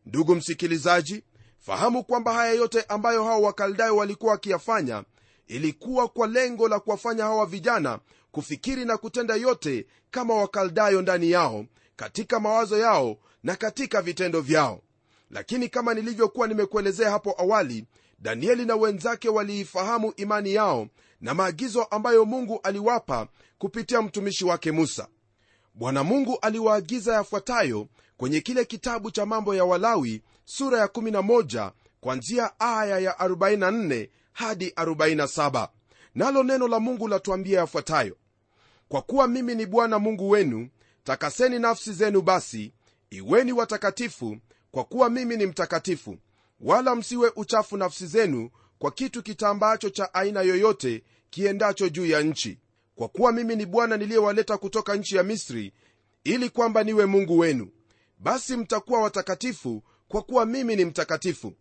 Ndugu 0.06 0.36
msikilizaji 0.36 1.24
fahamu 1.60 2.04
kwamba 2.04 2.34
haya 2.34 2.54
yote 2.54 2.82
ambayo 2.82 3.24
hawa 3.24 3.38
wakaldayo 3.38 3.96
walikuwa 3.96 4.32
wakiyafanya 4.32 5.04
ilikuwa 5.48 6.08
kwa 6.08 6.28
lengo 6.28 6.68
la 6.68 6.80
kuwafanya 6.80 7.24
hawa 7.24 7.46
vijana 7.46 8.00
kufikiri 8.32 8.86
na 8.86 8.98
kutenda 8.98 9.36
yote 9.36 9.86
kama 10.12 10.36
wakaldayo 10.36 11.02
ndani 11.02 11.32
yao 11.32 11.66
katika 11.96 12.40
mawazo 12.40 12.78
yao 12.78 13.18
na 13.44 13.56
katika 13.56 14.02
vitendo 14.02 14.42
vyao. 14.42 14.82
Lakini 15.32 15.70
kama 15.70 15.94
nilivyokuwa 15.94 16.48
nimekuelezea 16.48 17.12
hapo 17.12 17.36
awali 17.38 17.86
danieli 18.20 18.66
na 18.66 18.76
wenzake 18.76 19.30
waliifahamu 19.30 20.14
imani 20.18 20.54
yao 20.54 20.88
na 21.22 21.34
maagizo 21.34 21.84
ambayo 21.84 22.26
mungu 22.26 22.60
aliwapa 22.64 23.28
kupitia 23.58 24.02
mtumishi 24.02 24.46
wake 24.46 24.72
musa. 24.72 25.08
Bwana 25.74 26.04
mungu 26.04 26.38
aliwaagiza 26.42 27.14
yafuatayo 27.14 27.88
kwenye 28.18 28.42
kile 28.42 28.66
kitabu 28.66 29.12
cha 29.12 29.26
mambo 29.26 29.56
ya 29.56 29.66
walawi 29.66 30.22
sura 30.46 30.80
ya 30.80 30.86
11 30.86 31.72
kwanzia 32.02 32.60
aya 32.60 33.00
ya 33.00 33.12
44 33.14 34.10
hadi 34.34 34.70
47 34.70 35.68
nalo 36.16 36.44
neno 36.44 36.68
la 36.68 36.80
mungu 36.80 37.08
latuambia 37.08 37.60
yafuatayo. 37.60 38.18
Kwa 38.88 39.02
kuwa 39.02 39.28
mimi 39.28 39.56
ni 39.56 39.66
bwana 39.66 40.00
mungu 40.00 40.30
wenu 40.30 40.70
takaseni 41.04 41.60
nafsi 41.60 41.94
zenu 41.94 42.22
basi 42.22 42.74
iweni 43.10 43.52
watakatifu 43.54 44.38
kwa 44.72 44.84
kuwa 44.84 45.10
mimi 45.10 45.38
ni 45.38 45.46
mtakatifu. 45.46 46.18
Wala 46.60 46.96
msiwe 46.96 47.32
uchafu 47.36 47.78
nafsi 47.78 48.08
zenu 48.08 48.50
kwa 48.80 48.92
kitu 48.92 49.24
kitambaacho 49.24 49.90
cha 49.90 50.14
aina 50.14 50.42
yoyote 50.42 51.04
kiendacho 51.30 51.90
juu 51.90 52.06
ya 52.06 52.22
nchi. 52.22 52.60
Kwa 52.96 53.08
kuwa 53.08 53.32
mimi 53.32 53.56
ni 53.56 53.66
bwana 53.66 53.98
niliyewaleta 53.98 54.58
kutoka 54.58 54.96
nchi 54.96 55.16
ya 55.16 55.24
misri 55.24 55.74
ili 56.24 56.50
kwamba 56.50 56.84
niwe 56.84 57.06
mungu 57.06 57.38
wenu 57.40 57.70
basi 58.18 58.58
mtakuwa 58.58 59.02
watakatifu 59.02 59.84
kwa 60.08 60.22
kuwa 60.22 60.46
mimi 60.46 60.76
ni 60.76 60.86
mtakatifu. 60.86 61.54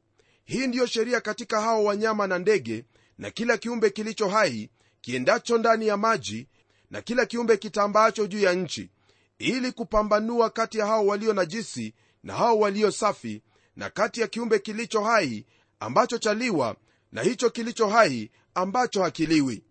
Hii 0.44 0.66
ndiyo 0.66 0.86
sheria 0.86 1.20
katika 1.20 1.60
hao 1.60 1.84
wanyama 1.84 2.26
na 2.26 2.38
ndege 2.38 2.84
na 3.18 3.30
kila 3.30 3.56
kiumbe 3.58 3.90
kilicho 3.90 4.28
hai 4.28 4.70
kiendacho 5.00 5.58
ndani 5.58 5.86
ya 5.86 5.96
maji 5.96 6.48
na 6.90 7.02
kila 7.02 7.26
kiumbe 7.26 7.56
kitambaacho 7.56 8.26
juu 8.26 8.40
ya 8.40 8.52
nchi 8.52 8.90
ili 9.38 9.72
kupambanua 9.72 10.50
kati 10.50 10.78
ya 10.78 10.86
hao 10.86 11.06
walio 11.06 11.32
najisi 11.32 11.94
na 12.22 12.34
hao 12.34 12.58
walio 12.58 12.90
safi 12.90 13.42
na 13.76 13.90
kati 13.90 14.20
ya 14.20 14.26
kiumbe 14.26 14.58
kilicho 14.58 15.00
hai 15.02 15.46
ambacho 15.80 16.18
chaliwa 16.18 16.76
na 17.12 17.22
hicho 17.22 17.50
kilicho 17.50 17.86
hai 17.88 18.30
ambacho 18.54 19.02
hakiliwi. 19.02 19.62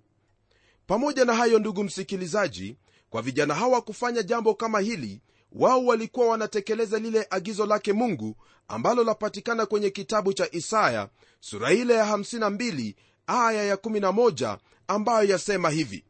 Pamoja 0.88 1.25
na 1.25 1.34
hayo 1.34 1.60
ndugu 1.60 1.84
msikilizaji 1.84 2.77
kwa 3.10 3.22
vijana 3.22 3.54
hawa 3.56 3.82
kufanya 3.82 4.24
jambo 4.24 4.54
kama 4.56 4.80
hili 4.80 5.22
wao 5.55 5.85
walikuwa 5.85 6.27
wanatekeleza 6.27 7.00
lile 7.00 7.27
agizo 7.29 7.65
lake 7.65 7.93
mungu 7.93 8.35
ambalo 8.67 9.03
lapatikana 9.03 9.65
kwenye 9.65 9.89
kitabu 9.89 10.33
cha 10.33 10.51
isaya 10.51 11.09
sura 11.39 11.71
ile 11.74 11.93
ya 11.93 12.05
52 12.15 12.93
aya 13.27 13.63
ya 13.63 13.75
11 13.75 14.57
ambayo 14.88 15.29
yasema 15.29 15.69
hivi. 15.69 16.03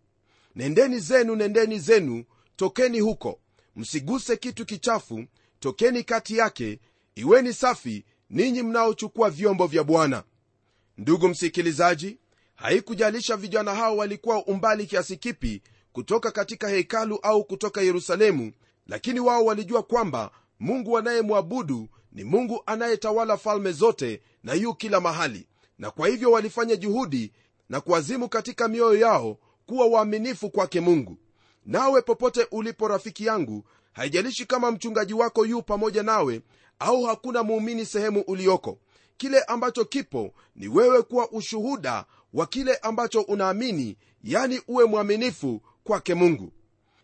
Nendeni 0.55 0.99
zenu 0.99 1.35
nendeni 1.35 1.79
zenu 1.79 2.23
tokeni 2.55 2.99
huko. 2.99 3.39
Msiguse 3.75 4.37
kitu 4.37 4.65
kichafu 4.65 5.25
tokeni 5.59 6.03
kati 6.03 6.37
yake 6.37 6.79
iweni 7.15 7.53
safi 7.53 8.05
ninyi 8.29 8.63
mnaochukua 8.63 9.29
vyombo 9.29 9.67
vya 9.67 9.83
bwana. 9.83 10.23
Ndugu 10.97 11.27
msikilizaji 11.27 12.17
haikujalisha 12.55 13.37
vijana 13.37 13.75
hao 13.75 13.97
walikuwa 13.97 14.45
umbali 14.45 14.85
kiasi 14.85 15.17
kipi 15.17 15.61
kutoka 15.93 16.31
katika 16.31 16.69
hekalu 16.69 17.19
au 17.21 17.43
kutoka 17.43 17.81
yerusalemu 17.81 18.51
lakini 18.87 19.19
wao 19.19 19.45
walijua 19.45 19.83
kwamba 19.83 20.31
mungu 20.59 20.91
wanayemwabudu 20.91 21.87
ni 22.11 22.23
mungu 22.23 22.63
anayetawala 22.65 23.37
falme 23.37 23.71
zote 23.71 24.21
na 24.43 24.53
yu 24.53 24.73
kila 24.73 24.99
mahali. 25.01 25.47
Na 25.79 25.91
kwa 25.91 26.07
hivyo 26.07 26.31
walifanya 26.31 26.75
juhudi 26.75 27.31
na 27.69 27.81
kuazimu 27.81 28.29
katika 28.29 28.67
mioyo 28.67 28.99
yao 28.99 29.37
kuwa 29.65 29.85
waaminifu 29.87 30.49
kwake 30.49 30.81
mungu. 30.81 31.17
Nawe 31.65 32.01
popote 32.01 32.47
ulipo 32.51 32.87
rafiki 32.87 33.25
yangu 33.25 33.63
haijalishi 33.93 34.45
kama 34.45 34.71
mchungaji 34.71 35.13
wako 35.13 35.45
yu 35.45 35.61
pamoja 35.61 36.03
nawe 36.03 36.41
au 36.79 37.03
hakuna 37.03 37.43
muumini 37.43 37.85
sehemu 37.85 38.21
ulioko. 38.21 38.77
Kile 39.17 39.41
ambacho 39.43 39.85
kipo 39.85 40.33
ni 40.55 40.67
wewe 40.67 41.01
kuwa 41.01 41.31
ushuhuda 41.31 42.05
wa 42.33 42.47
kile 42.47 42.75
ambacho 42.75 43.21
unaamini 43.21 43.97
yani 44.23 44.61
uwe 44.67 44.85
mwaminifu 44.85 45.61
kwake 45.83 46.13
mungu 46.13 46.51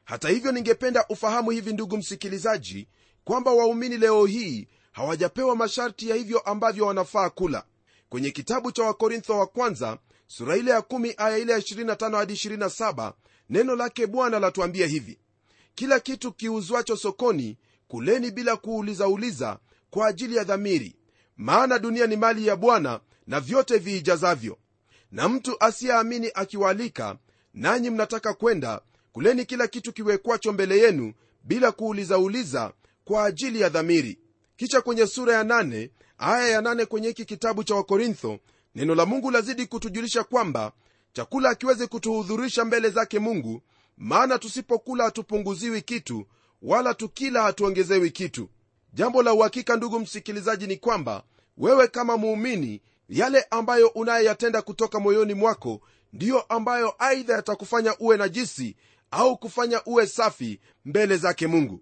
hata 0.05 0.29
hivyo 0.29 0.51
ningependa 0.51 1.05
ufahamu 1.09 1.51
hivi 1.51 1.73
ndugu 1.73 1.97
msikilizaji 1.97 2.87
kwamba 3.23 3.51
waumini 3.53 3.97
leo 3.97 4.25
hii 4.25 4.67
hawajapewa 4.91 5.55
masharti 5.55 6.09
ya 6.09 6.15
hivyo 6.15 6.39
ambavyo 6.39 6.85
wanafaa 6.85 7.29
kula. 7.29 7.63
Kwenye 8.09 8.31
kitabu 8.31 8.71
cha 8.71 8.83
wakorintho 8.83 9.37
wa 9.39 9.47
kwanza 9.47 9.97
sura 10.27 10.57
ile 10.57 10.71
ya 10.71 10.79
1 10.79 11.13
aya 11.17 11.37
ile 11.37 11.53
ya 11.53 11.59
25 11.59 12.15
hadi 12.17 12.33
27 12.33 13.13
neno 13.49 13.75
lake 13.75 14.07
bwana 14.07 14.39
latuambia 14.39 14.87
hivi 14.87 15.19
kila 15.75 15.99
kitu 15.99 16.31
kiuzwacho 16.31 16.97
sokoni 16.97 17.57
kuleni 17.87 18.31
bila 18.31 18.55
kuulizauliza 18.57 19.59
kwa 19.89 20.07
ajili 20.07 20.35
ya 20.35 20.43
dhamiri. 20.43 20.95
Maana 21.37 21.79
dunia 21.79 22.07
ni 22.07 22.15
mali 22.15 22.47
ya 22.47 22.55
bwana 22.55 22.99
na 23.27 23.39
vyote 23.39 23.77
viijazavyo. 23.77 24.57
Na 25.11 25.29
mtu 25.29 25.55
asiyeamini 25.63 26.31
akiwaalika 26.35 27.17
nanyi 27.53 27.89
mnataka 27.89 28.33
kwenda 28.33 28.81
kuleni 29.11 29.45
kila 29.45 29.67
kitu 29.67 29.93
kiwekwacho 29.93 30.53
mbele 30.53 30.77
yenu 30.77 31.13
bila 31.43 31.71
kuulizauliza 31.71 32.73
kwa 33.05 33.25
ajili 33.25 33.61
ya 33.61 33.69
dhamiri. 33.69 34.19
Kisha 34.55 34.81
kwenye 34.81 35.07
sura 35.07 35.33
ya 35.33 35.43
nane, 35.43 35.89
aya 36.17 36.47
ya 36.49 36.61
nane 36.61 36.85
kwenye 36.85 37.07
hiki 37.07 37.25
kitabu 37.25 37.63
cha 37.63 37.75
wakorintho 37.75 38.39
neno 38.75 38.95
la 38.95 39.05
mungu 39.05 39.31
lazidi 39.31 39.65
kutujulisha 39.65 40.23
kwamba 40.23 40.71
chakula 41.13 41.49
akiwezi 41.49 41.87
kutuhudhurisha 41.87 42.65
mbele 42.65 42.89
zake 42.89 43.19
mungu 43.19 43.61
maana 43.97 44.39
tusipokula 44.39 45.03
hatupunguziwi 45.03 45.81
kitu 45.81 46.25
wala 46.61 46.93
tukila 46.93 47.43
hatuongezewi 47.43 48.11
kitu. 48.11 48.49
Jambo 48.93 49.23
la 49.23 49.33
uhakika 49.33 49.75
ndugu 49.75 49.99
msikilizaji 49.99 50.67
ni 50.67 50.77
kwamba 50.77 51.23
wewe 51.57 51.87
kama 51.87 52.17
muumini 52.17 52.81
yale 53.09 53.45
ambayo 53.49 53.87
unayoyatenda 53.87 54.61
kutoka 54.61 54.99
moyoni 54.99 55.33
mwako 55.33 55.81
ndiyo 56.13 56.41
ambayo 56.41 56.95
aidha 56.99 57.33
yatakufanya 57.33 57.97
uwe 57.99 58.17
najisi 58.17 58.75
au 59.11 59.37
kufanya 59.37 59.83
uwe 59.85 60.07
safi 60.07 60.59
mbele 60.85 61.17
zake 61.17 61.47
mungu. 61.47 61.81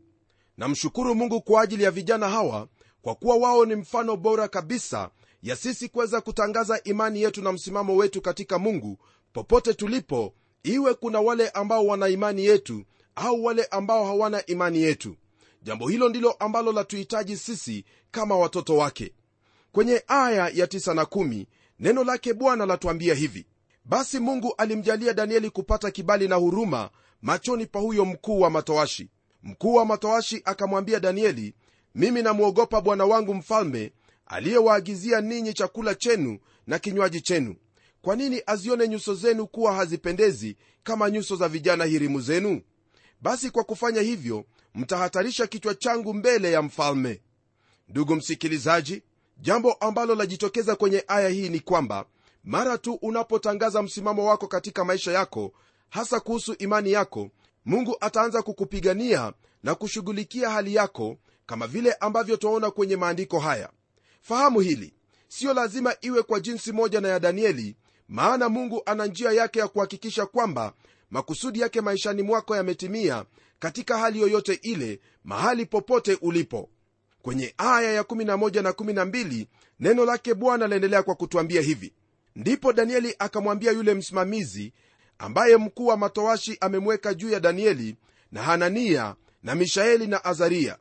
Namshukuru 0.57 1.15
mungu 1.15 1.41
kwa 1.41 1.61
ajili 1.61 1.83
ya 1.83 1.91
vijana 1.91 2.29
hawa 2.29 2.67
kwa 3.01 3.15
kuwa 3.15 3.35
wao 3.35 3.65
ni 3.65 3.75
mfano 3.75 4.15
bora 4.17 4.47
kabisa 4.47 5.09
ya 5.43 5.55
sisi 5.55 5.89
kuweza 5.89 6.21
kutangaza 6.21 6.83
imani 6.83 7.21
yetu 7.21 7.41
na 7.41 7.51
msimamo 7.51 7.95
wetu 7.95 8.21
katika 8.21 8.59
mungu 8.59 8.97
popote 9.33 9.73
tulipo 9.73 10.33
iwe 10.63 10.93
kuna 10.93 11.19
wale 11.21 11.49
ambao 11.49 11.85
wana 11.85 12.07
imani 12.07 12.45
yetu 12.45 12.83
au 13.15 13.45
wale 13.45 13.63
ambao 13.65 14.05
hawana 14.05 14.45
imani 14.45 14.81
yetu. 14.81 15.15
Jambo 15.63 15.87
hilo 15.87 16.09
ndilo 16.09 16.31
ambalo 16.31 16.71
latuhitaji 16.71 17.37
sisi 17.37 17.85
kama 18.11 18.37
watoto 18.37 18.77
wake. 18.77 19.13
Kwenye 19.71 20.03
aya 20.07 20.49
ya 20.53 20.65
9 20.65 20.93
na 20.93 21.03
1 21.03 21.45
neno 21.79 22.03
lake 22.03 22.33
bwana 22.33 22.65
latuambia 22.65 23.13
hivi 23.13 23.45
basi 23.89 24.19
mungu 24.19 24.53
alimjalia 24.57 25.13
danieli 25.13 25.49
kupata 25.49 25.91
kibali 25.91 26.27
na 26.27 26.35
huruma 26.35 26.89
machoni 27.21 27.65
pa 27.65 27.79
huyo 27.79 28.05
mkuu 28.05 28.39
wa 28.39 28.49
matoashi. 28.49 29.09
Mkuu 29.43 29.73
wa 29.73 29.85
matoashi 29.85 30.41
akamwambia 30.45 30.99
danieli 30.99 31.53
mimi 31.95 32.21
namwogopa 32.21 32.81
bwana 32.81 33.05
wangu 33.05 33.33
mfalme 33.33 33.91
aliyewaagizia 34.25 35.21
ninyi 35.21 35.53
chakula 35.53 35.95
chenu 35.95 36.39
na 36.67 36.79
kinywaji 36.79 37.21
chenu. 37.21 37.55
Kwa 38.01 38.15
nini 38.15 38.41
azione 38.45 38.87
nyuso 38.87 39.15
zenu 39.15 39.47
kuwa 39.47 39.73
hazipendezi 39.73 40.57
kama 40.83 41.09
nyuso 41.09 41.35
za 41.35 41.47
vijana 41.47 41.85
hirimu 41.85 42.21
zenu? 42.21 42.61
Basi 43.21 43.49
kwa 43.49 43.63
kufanya 43.63 44.01
hivyo 44.01 44.45
mtahatarisha 44.75 45.47
kichwa 45.47 45.75
changu 45.75 46.13
mbele 46.13 46.51
ya 46.51 46.61
mfalme. 46.61 47.21
Ndugu 47.87 48.15
msikilizaji 48.15 49.03
jambo 49.37 49.73
ambalo 49.73 50.15
lajitokeza 50.15 50.75
kwenye 50.75 51.03
aya 51.07 51.29
hii 51.29 51.49
ni 51.49 51.59
kwamba 51.59 52.05
mara 52.43 52.77
tu 52.77 52.93
unapotangaza 52.93 53.81
msimamo 53.81 54.25
wako 54.25 54.47
katika 54.47 54.85
maisha 54.85 55.11
yako 55.11 55.51
hasa 55.89 56.19
kuhusu 56.19 56.53
imani 56.53 56.91
yako 56.91 57.29
mungu 57.65 57.97
ataanza 58.01 58.41
kukupigania 58.41 59.33
na 59.63 59.75
kushughulikia 59.75 60.49
hali 60.49 60.75
yako 60.75 61.17
kama 61.45 61.67
vile 61.67 61.93
ambavyo 61.93 62.37
twaona 62.37 62.71
kwenye 62.71 62.95
maandiko 62.95 63.39
haya. 63.39 63.69
Fahamu 64.21 64.59
hili 64.59 64.93
siyo 65.27 65.53
lazima 65.53 65.95
iwe 66.01 66.23
kwa 66.23 66.39
jinsi 66.39 66.71
moja 66.71 67.01
na 67.01 67.07
ya 67.07 67.19
danieli 67.19 67.75
maana 68.07 68.49
mungu 68.49 68.81
ana 68.85 69.05
njia 69.05 69.31
yake 69.31 69.59
ya 69.59 69.67
kuhakikisha 69.67 70.25
kwamba 70.25 70.73
makusudi 71.09 71.59
yake 71.59 71.81
maishani 71.81 72.21
mwako 72.23 72.55
yametimia 72.55 73.25
katika 73.59 73.97
hali 73.97 74.21
yoyote 74.21 74.53
ile 74.53 74.99
mahali 75.23 75.65
popote 75.65 76.17
ulipo. 76.21 76.69
Kwenye 77.21 77.53
aya 77.57 77.91
ya 77.93 78.01
11 78.01 78.61
na 78.61 78.71
12 78.71 79.45
neno 79.79 80.05
lake 80.05 80.33
bwana 80.33 80.67
laendelea 80.67 81.03
kwa 81.03 81.15
kutwambia 81.15 81.61
hivi 81.61 81.93
ndipo 82.39 82.73
danieli 82.73 83.15
akamwambia 83.19 83.71
yule 83.71 83.93
msimamizi 83.93 84.73
ambaye 85.17 85.57
mkuu 85.57 85.85
wa 85.85 85.97
matowashi 85.97 86.57
amemweka 86.61 87.13
juu 87.13 87.29
ya 87.29 87.39
danieli 87.39 87.95
na 88.31 88.43
hanania 88.43 89.15
na 89.43 89.55
mishaeli 89.55 90.07
na 90.07 90.25
azaria. 90.25 90.77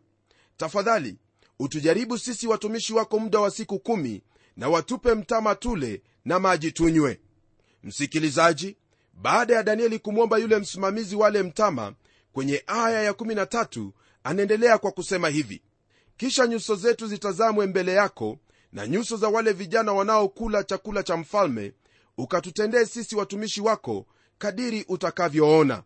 Tafadhali 0.56 1.16
utujaribu 1.58 2.18
sisi 2.18 2.46
watumishi 2.46 2.92
wako 2.94 3.18
muda 3.18 3.40
wa 3.40 3.50
siku 3.50 3.78
kumi 3.78 4.22
na 4.56 4.68
watupe 4.68 5.14
mtama 5.14 5.54
tule 5.54 6.02
na 6.24 6.38
maji 6.38 6.72
tunywe. 6.72 7.20
Msikilizaji 7.84 8.76
baada 9.14 9.54
ya 9.54 9.62
danieli 9.62 9.98
kumwomba 9.98 10.38
yule 10.38 10.58
msimamizi 10.58 11.16
wale 11.16 11.42
mtama 11.42 11.94
kwenye 12.32 12.62
aya 12.66 13.12
ya13 13.12 13.90
anaendelea 14.24 14.78
kwa 14.78 14.92
kusema 14.92 15.28
hivi. 15.28 15.62
Kisha 16.16 16.46
nyuso 16.46 16.74
zetu 16.74 17.06
zitazamwe 17.06 17.66
mbele 17.66 17.92
yako 17.92 18.38
na 18.72 18.87
nyuso 18.87 19.16
za 19.16 19.28
wale 19.28 19.52
vijana 19.52 19.92
wanaokula 19.92 20.64
chakula 20.64 21.02
cha 21.02 21.16
mfalme 21.16 21.72
ukatutendee 22.18 22.85
sisi 22.85 23.16
watumishi 23.16 23.61
wako 23.61 24.07
kadiri 24.38 24.85
utakavyoona. 24.88 25.83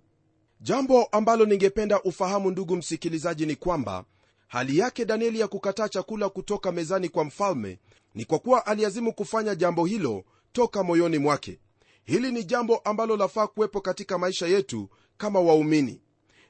Jambo 0.61 1.05
ambalo 1.05 1.45
ningependa 1.45 2.03
ufahamu 2.03 2.51
ndugu 2.51 2.77
msikilizaji 2.77 3.47
ni 3.47 3.57
kwamba 3.57 4.05
hali 4.49 4.79
yake 4.79 5.05
danieli 5.05 5.41
ya 5.41 5.49
kukataa 5.49 5.89
chakula 5.89 6.29
kutoka 6.29 6.73
mezani 6.73 7.09
kwa 7.09 7.25
mfalme 7.25 7.79
ni 8.15 8.25
kwa 8.25 8.39
kuwa 8.39 8.67
aliazimu 8.67 9.13
kufanya 9.13 9.55
jambo 9.55 9.87
hilo 9.87 10.25
toka 10.53 10.83
moyoni 10.83 11.19
mwake. 11.19 11.59
Hili 12.05 12.33
ni 12.33 12.45
jambo 12.45 12.77
ambalo 12.77 13.17
lafaa 13.17 13.47
kuwepo 13.47 13.81
katika 13.81 14.19
maisha 14.19 14.47
yetu 14.47 14.89
kama 15.17 15.41
waumini. 15.41 16.01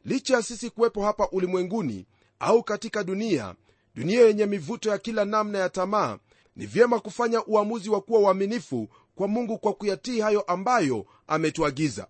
Licha 0.05 0.35
ya 0.37 0.42
sisi 0.42 0.71
kuwepo 0.71 1.03
hapa 1.05 1.29
ulimwenguni 1.33 2.07
au 2.40 2.62
katika 2.62 3.05
dunia 3.05 3.55
dunia 3.94 4.20
yenye 4.20 4.46
mivuto 4.46 4.90
ya 4.90 4.98
kila 4.98 5.24
namna 5.24 5.59
ya 5.59 5.68
tamaa 5.68 6.18
ni 6.57 6.66
vyema 6.66 7.00
kufanya 7.00 7.44
uamuzi 7.44 7.90
wa 7.90 8.00
kuwa 8.00 8.20
uaminifu 8.20 8.88
kwa 9.14 9.28
mungu 9.28 9.59
kwa 9.59 9.72
kuyatii 9.74 10.20
hayo 10.20 10.40
ambayo 10.40 11.07
ametuagiza. 11.26 12.07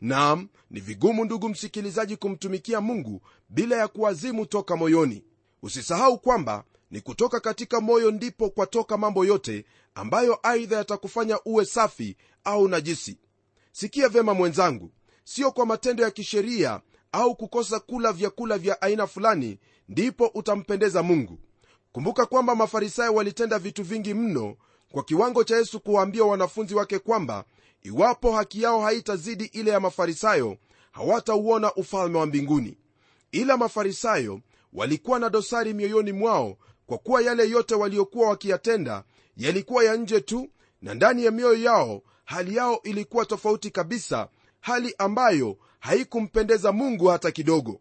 Nam 0.00 0.48
ni 0.70 0.80
vigumu 0.80 1.24
ndugu 1.24 1.48
msikilizaji 1.48 2.16
kumtumikia 2.16 2.80
mungu 2.80 3.22
bila 3.48 3.76
ya 3.76 3.88
kuazimu 3.88 4.46
toka 4.46 4.76
moyoni. 4.76 5.24
Usisahau 5.62 6.18
kwamba 6.18 6.64
ni 6.90 7.00
kutoka 7.00 7.40
katika 7.40 7.80
moyo 7.80 8.10
ndipo 8.10 8.50
kwatoka 8.50 8.96
mambo 8.96 9.24
yote 9.24 9.64
ambayo 9.94 10.38
aidha 10.42 10.76
yatakufanya 10.76 11.38
uwe 11.44 11.64
safi 11.64 12.16
au 12.44 12.68
najisi. 12.68 13.18
Sikia 13.72 14.08
vyema 14.08 14.34
mwenzangu 14.34 14.90
sio 15.24 15.50
kwa 15.52 15.66
matendo 15.66 16.02
ya 16.04 16.10
kisheria 16.10 16.80
au 17.14 17.34
kukosa 17.36 17.80
kula 17.80 18.12
vyakula 18.12 18.58
vya 18.58 18.82
aina 18.82 19.06
fulani 19.06 19.58
ndipo 19.88 20.26
utampendeza 20.34 21.02
mungu. 21.02 21.38
Kumbuka 21.92 22.26
kwamba 22.26 22.54
mafarisayo 22.54 23.14
walitenda 23.14 23.58
vitu 23.58 23.82
vingi 23.82 24.14
mno 24.14 24.56
kwa 24.92 25.02
kiwango 25.04 25.44
cha 25.44 25.56
yesu 25.56 25.80
kuwaambia 25.80 26.24
wanafunzi 26.24 26.74
wake 26.74 26.98
kwamba 26.98 27.44
iwapo 27.82 28.32
haki 28.32 28.62
yao 28.62 28.80
haitazidi 28.80 29.44
ile 29.44 29.70
ya 29.70 29.80
mafarisayo 29.80 30.56
hawatauona 30.92 31.74
ufalme 31.74 32.18
wa 32.18 32.26
mbinguni. 32.26 32.78
Ila 33.32 33.56
mafarisayo 33.56 34.40
walikuwa 34.72 35.18
na 35.18 35.30
dosari 35.30 35.74
mioyoni 35.74 36.12
mwao 36.12 36.56
kwa 36.86 36.98
kuwa 36.98 37.22
yale 37.22 37.50
yote 37.50 37.74
waliokuwa 37.74 38.28
wakiyatenda 38.28 39.04
yalikuwa 39.36 39.84
ya 39.84 39.96
nje 39.96 40.20
tu 40.20 40.48
na 40.82 40.94
ndani 40.94 41.24
ya 41.24 41.30
mioyo 41.30 41.62
yao 41.62 42.02
hali 42.24 42.56
yao 42.56 42.80
ilikuwa 42.82 43.26
tofauti 43.26 43.70
kabisa 43.70 44.28
hali 44.60 44.94
ambayo 44.98 45.56
haikumpendeza 45.88 46.72
mungu 46.72 47.06
hata 47.06 47.30
kidogo. 47.30 47.80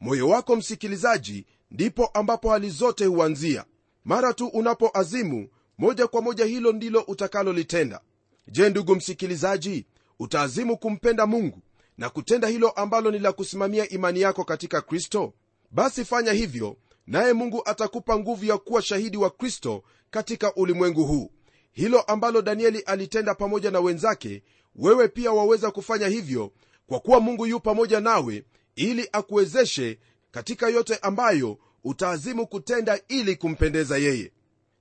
Moyo 0.00 0.28
wako 0.28 0.56
msikilizaji 0.56 1.46
ndipo 1.70 2.06
ambapo 2.06 2.50
hali 2.50 2.70
zote 2.70 3.04
huanzia. 3.06 3.64
Mara 4.04 4.32
tu 4.32 4.46
unapoazimu 4.46 5.48
moja 5.78 6.06
kwa 6.06 6.22
moja 6.22 6.44
hilo 6.44 6.72
ndilo 6.72 7.00
utakalolitenda. 7.00 8.00
Je 8.48 8.70
ndugu 8.70 8.94
msikilizaji 8.96 9.86
utaazimu 10.18 10.76
kumpenda 10.78 11.26
mungu 11.26 11.58
na 11.98 12.10
kutenda 12.10 12.48
hilo 12.48 12.70
ambalo 12.70 13.10
ni 13.10 13.18
la 13.18 13.32
kusimamia 13.32 13.88
imani 13.88 14.20
yako 14.20 14.44
katika 14.44 14.80
kristo? 14.80 15.32
Basi 15.70 16.04
fanya 16.04 16.32
hivyo 16.32 16.76
naye 17.06 17.32
mungu 17.32 17.62
atakupa 17.64 18.18
nguvu 18.18 18.44
ya 18.44 18.58
kuwa 18.58 18.82
shahidi 18.82 19.16
wa 19.16 19.30
kristo 19.30 19.82
katika 20.10 20.54
ulimwengu 20.54 21.04
huu. 21.04 21.30
Hilo 21.72 22.00
ambalo 22.00 22.42
danieli 22.42 22.78
alitenda 22.80 23.34
pamoja 23.34 23.70
na 23.70 23.80
wenzake 23.80 24.42
wewe 24.76 25.08
pia 25.08 25.32
waweza 25.32 25.70
kufanya 25.70 26.08
hivyo 26.08 26.52
kwa 26.86 27.00
kuwa 27.00 27.20
mungu 27.20 27.46
yu 27.46 27.60
pamoja 27.60 28.00
nawe 28.00 28.44
ili 28.76 29.08
akuwezeshe 29.12 29.98
katika 30.30 30.68
yote 30.68 30.96
ambayo 30.96 31.58
utaazimu 31.84 32.46
kutenda 32.46 33.00
ili 33.08 33.36
kumpendeza 33.36 33.98
yeye. 33.98 34.32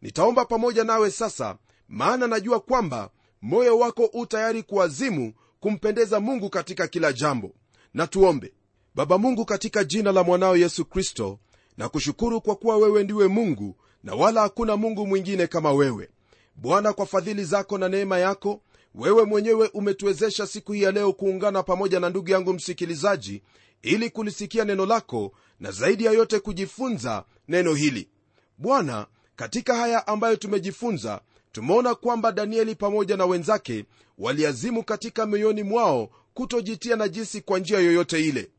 Nitaomba 0.02 0.46
pamoja 0.46 0.84
nawe 0.84 1.12
sasa 1.12 1.58
maana 1.88 2.28
najua 2.28 2.60
kwamba 2.60 3.10
moyo 3.42 3.80
wako 3.80 4.10
u 4.14 4.26
tayari 4.26 4.64
kuazimu 4.64 5.34
kumpendeza 5.60 6.20
mungu 6.20 6.50
katika 6.50 6.88
kila 6.88 7.14
jambo. 7.14 7.52
Na 7.94 8.08
tuombe. 8.08 8.54
Baba 8.96 9.18
mungu 9.18 9.46
katika 9.46 9.84
jina 9.84 10.12
la 10.12 10.24
mwanao 10.24 10.58
yesu 10.58 10.86
kristo 10.86 11.40
na 11.78 11.90
kushukuru 11.90 12.42
kwa 12.42 12.56
kuwa 12.56 12.78
wewe 12.78 13.04
ndiwe 13.04 13.28
mungu 13.28 13.76
na 14.04 14.16
wala 14.16 14.42
hakuna 14.42 14.78
mungu 14.78 15.08
mwingine 15.08 15.48
kama 15.48 15.72
wewe. 15.74 16.10
Bwana 16.56 16.94
kwa 16.94 17.06
fadhili 17.06 17.44
zako 17.46 17.78
na 17.78 17.90
neema 17.90 18.18
yako 18.20 18.62
wewe 18.95 19.23
mwenyewe 19.25 19.67
umetuwezesha 19.73 20.47
siku 20.47 20.71
hii 20.73 20.82
ya 20.82 20.91
leo 20.91 21.13
kuungana 21.13 21.63
pamoja 21.63 21.99
na 21.99 22.10
ndugu 22.10 22.32
yangu 22.32 22.54
msikilizaji 22.54 23.41
ili 23.82 24.10
kulisikia 24.10 24.65
neno 24.65 24.86
lako 24.86 25.32
na 25.60 25.71
zaidi 25.71 26.06
ya 26.06 26.12
yote 26.12 26.39
kujifunza 26.39 27.23
neno 27.47 27.73
hili. 27.73 28.10
Bwana 28.58 29.08
katika 29.36 29.75
haya 29.75 30.08
ambayo 30.08 30.36
tumejifunza 30.36 31.21
tumeona 31.51 31.95
kwamba 31.95 32.32
danieli 32.32 32.75
pamoja 32.75 33.17
na 33.17 33.25
wenzake 33.25 33.86
waliazimu 34.17 34.84
katika 34.84 35.25
mioyoni 35.25 35.63
mwao 35.63 36.10
kutojitia 36.34 36.95
najisi 36.95 37.41
kwa 37.41 37.60
njia 37.60 37.80
yoyote 37.80 38.25
ile. 38.25 38.51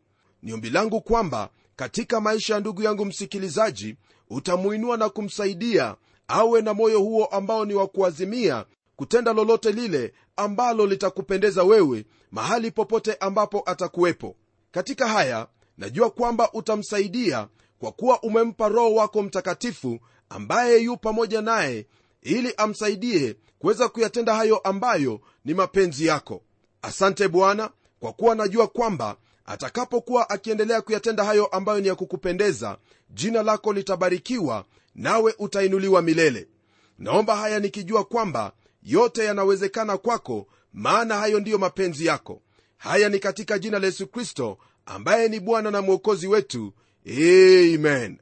Ni 0.43 0.53
ombi 0.53 0.71
langu 0.71 1.01
kwamba 1.01 1.51
katika 1.77 2.21
maisha 2.21 2.55
ya 2.55 2.61
ndugu 2.61 2.83
yangu 2.83 3.05
msikilizaji 3.05 3.97
utamuinua 4.31 4.97
na 4.97 5.09
kumsaidia 5.09 5.97
awe 6.29 6.63
na 6.63 6.75
moyo 6.75 7.01
huo 7.01 7.25
ambao 7.25 7.65
ni 7.65 7.75
wa 7.75 7.87
kuazimia 7.87 8.65
kutenda 8.97 9.33
lolote 9.33 9.73
lile 9.73 10.13
ambalo 10.37 10.87
litakupendeza 10.87 11.63
wewe 11.65 12.05
mahali 12.31 12.71
popote 12.71 13.15
ambapo 13.15 13.63
atakuwepo. 13.67 14.37
Katika 14.71 15.09
haya 15.09 15.47
najua 15.79 16.11
kwamba 16.11 16.53
utamsaidia 16.53 17.49
kwa 17.79 17.93
kuwa 17.93 18.23
umempa 18.23 18.69
roho 18.69 18.95
wako 18.95 19.23
mtakatifu 19.23 19.99
ambaye 20.29 20.79
yu 20.83 20.97
pamoja 20.97 21.43
naye 21.43 21.87
ili 22.23 22.55
amsaidie 22.57 23.37
kuweza 23.59 23.89
kuyatenda 23.89 24.35
hayo 24.35 24.59
ambayo 24.59 25.21
ni 25.45 25.55
mapenzi 25.55 26.07
yako. 26.07 26.43
Asante 26.83 27.29
bwana 27.29 27.71
kwa 28.01 28.13
kuwa 28.13 28.35
najua 28.35 28.67
kwamba 28.67 29.17
atakapokuwa 29.47 30.31
akiendelea 30.31 30.81
kuyatenda 30.83 31.25
hayo 31.25 31.47
ambayo 31.47 31.81
ni 31.81 31.89
ya 31.89 31.95
kukupendeza 31.95 32.79
jina 33.11 33.43
lako 33.43 33.73
litabarikiwa 33.73 34.65
nawe 34.95 35.35
utainuliwa 35.39 36.03
milele. 36.03 36.49
Naomba 36.99 37.37
haya 37.37 37.61
nikijua 37.61 38.05
kwamba 38.05 38.53
yote 38.83 39.25
yanawezekana 39.25 39.99
kwako 39.99 40.47
maana 40.73 41.17
hayo 41.17 41.41
ndiyo 41.41 41.59
mapenzi 41.59 42.07
yako. 42.07 42.43
Haya 42.77 43.09
ni 43.09 43.19
katika 43.19 43.59
jina 43.59 43.79
la 43.79 43.87
yesu 43.87 44.07
kristo 44.07 44.59
ambaye 44.87 45.29
ni 45.29 45.41
bwana 45.41 45.71
na 45.71 45.83
mwokozi 45.83 46.27
wetu. 46.27 46.73
Amen. 47.07 48.19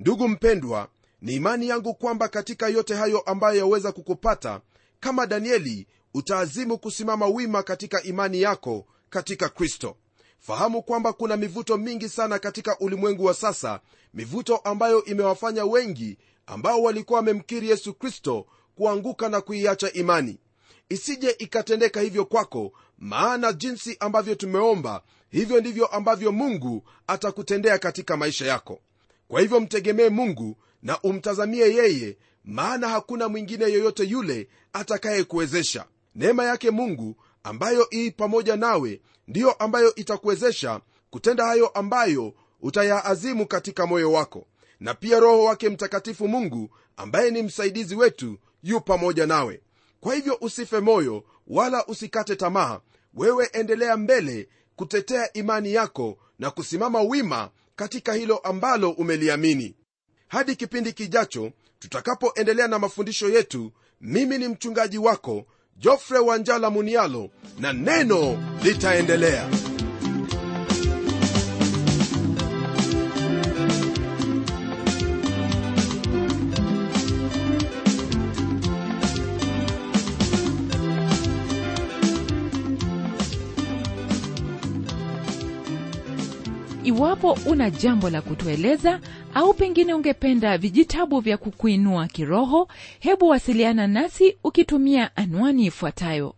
Ndugu 0.00 0.28
mpendwa 0.28 0.88
ni 1.22 1.34
imani 1.34 1.68
yangu 1.68 1.94
kwamba 1.94 2.28
katika 2.28 2.68
yote 2.68 2.94
hayo 2.94 3.20
ambayo 3.20 3.58
yaweza 3.58 3.92
kukupata 3.92 4.60
kama 5.00 5.26
danieli 5.26 5.86
utaazimu 6.14 6.78
kusimama 6.78 7.26
wima 7.26 7.62
katika 7.62 8.02
imani 8.02 8.40
yako 8.40 8.86
katika 9.10 9.48
kristo. 9.48 9.96
Fahamu 10.38 10.82
kwamba 10.82 11.12
kuna 11.12 11.36
mivuto 11.36 11.76
mingi 11.76 12.08
sana 12.08 12.38
katika 12.38 12.78
ulimwengu 12.78 13.24
wa 13.24 13.34
sasa 13.34 13.80
mivuto 14.14 14.56
ambayo 14.56 15.04
imewafanya 15.04 15.64
wengi 15.64 16.18
ambao 16.46 16.82
walikuwa 16.82 17.16
wamemkiri 17.18 17.68
yesu 17.70 17.94
kristo 17.94 18.46
kuanguka 18.76 19.28
na 19.28 19.40
kuiacha 19.40 19.92
imani. 19.92 20.38
Isije 20.88 21.30
ikatendeka 21.38 22.00
hivyo 22.00 22.24
kwako 22.24 22.72
maana 22.98 23.52
jinsi 23.52 23.96
ambavyo 24.00 24.34
tumeomba 24.34 25.02
hivyo 25.30 25.60
ndivyo 25.60 25.86
ambavyo 25.86 26.32
mungu 26.32 26.82
atakutendea 27.06 27.78
katika 27.78 28.16
maisha 28.16 28.46
yako. 28.46 28.80
Kwa 29.28 29.40
hivyo 29.40 29.60
mtegemee 29.60 30.08
mungu 30.08 30.56
na 30.82 31.00
umtazamie 31.00 31.74
yeye 31.74 32.16
maana 32.44 32.88
hakuna 32.88 33.28
mwingine 33.28 33.64
yoyote 33.64 34.04
yule 34.04 34.48
atakayekuwezesha. 34.72 35.84
Neema 36.14 36.44
yake 36.44 36.70
mungu 36.70 37.16
ambayo 37.42 37.88
ii 37.94 38.10
pamoja 38.10 38.56
nawe 38.56 39.00
ndiyo 39.28 39.52
ambayo 39.52 39.94
itakuwezesha 39.94 40.80
kutenda 41.10 41.44
hayo 41.44 41.66
ambayo 41.68 42.34
utayaazimu 42.60 43.46
katika 43.46 43.86
moyo 43.86 44.12
wako. 44.12 44.46
Na 44.80 44.94
pia 44.94 45.20
roho 45.20 45.44
wake 45.44 45.68
mtakatifu 45.68 46.28
mungu 46.28 46.70
ambaye 46.96 47.30
ni 47.30 47.42
msaidizi 47.42 47.94
wetu 47.94 48.38
yu 48.62 48.80
pamoja 48.80 49.26
nawe. 49.26 49.60
Kwa 50.00 50.14
hivyo 50.14 50.38
usife 50.40 50.80
moyo 50.80 51.24
wala 51.46 51.86
usikate 51.86 52.36
tamaa. 52.36 52.80
Wewe 53.14 53.48
endelea 53.52 53.96
mbele 53.96 54.48
kutetea 54.76 55.32
imani 55.32 55.72
yako 55.72 56.18
na 56.38 56.50
kusimama 56.50 57.00
wima 57.02 57.50
katika 57.76 58.12
hilo 58.12 58.36
ambalo 58.38 58.90
umeliamini. 58.90 59.74
Hadi 60.28 60.56
kipindi 60.56 60.92
kijacho 60.92 61.52
tutakapoendelea 61.78 62.68
na 62.68 62.78
mafundisho 62.78 63.28
yetu 63.28 63.72
mimi 64.00 64.38
ni 64.38 64.48
mchungaji 64.48 64.98
wako 64.98 65.46
jofre 65.76 66.18
wanjala 66.18 66.70
munialo 66.70 67.30
na 67.58 67.72
neno 67.72 68.38
litaendelea 68.62 69.48
iwapo 87.22 87.50
una 87.50 87.70
jambo 87.70 88.10
la 88.10 88.22
kutueleza 88.22 89.00
au 89.34 89.54
pengine 89.54 89.94
ungependa 89.94 90.58
vijitabu 90.58 91.20
vya 91.20 91.36
kukuinua 91.36 92.06
kiroho 92.08 92.68
hebu 93.00 93.28
wasiliana 93.28 93.86
nasi 93.86 94.36
ukitumia 94.44 95.16
anwani 95.16 95.66
ifuatayo. 95.66 96.34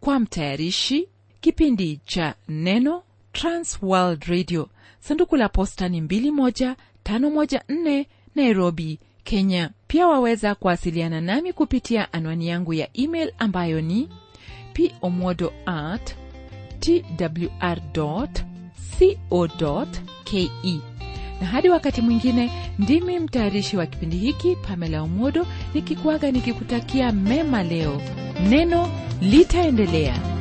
Kwa 0.00 0.18
mtayarishi 0.20 1.08
kipindi 1.40 2.00
cha 2.04 2.34
neno 2.48 3.02
transworld 3.32 4.24
radio. 4.24 4.68
Sanduku 5.00 5.36
la 5.36 5.48
posta 5.48 5.88
ni 5.88 6.00
21514 6.00 8.04
nairobi 8.34 8.98
kenya. 9.24 9.70
Pia 9.86 10.08
waweza 10.08 10.54
kuwasiliana 10.54 11.20
nami 11.20 11.52
kupitia 11.52 12.12
anwani 12.12 12.48
yangu 12.48 12.74
ya 12.74 12.88
email 12.94 13.32
ambayo 13.38 13.80
ni 13.80 14.08
pomodo 15.00 15.52
at 15.66 16.14
twr 16.80 17.80
co.ke 18.98 20.50
na 21.40 21.46
hadi 21.46 21.68
wakati 21.68 22.00
mwingine 22.02 22.50
ndimi 22.78 23.18
mtayarishi 23.18 23.76
wa 23.76 23.86
kipindi 23.86 24.16
hiki 24.16 24.56
pamela 24.56 25.02
umodo 25.02 25.46
nikikuaga 25.74 26.30
nikikutakia 26.30 27.12
mema 27.12 27.62
leo. 27.62 28.00
Neno 28.48 28.90
litaendelea 29.20 30.37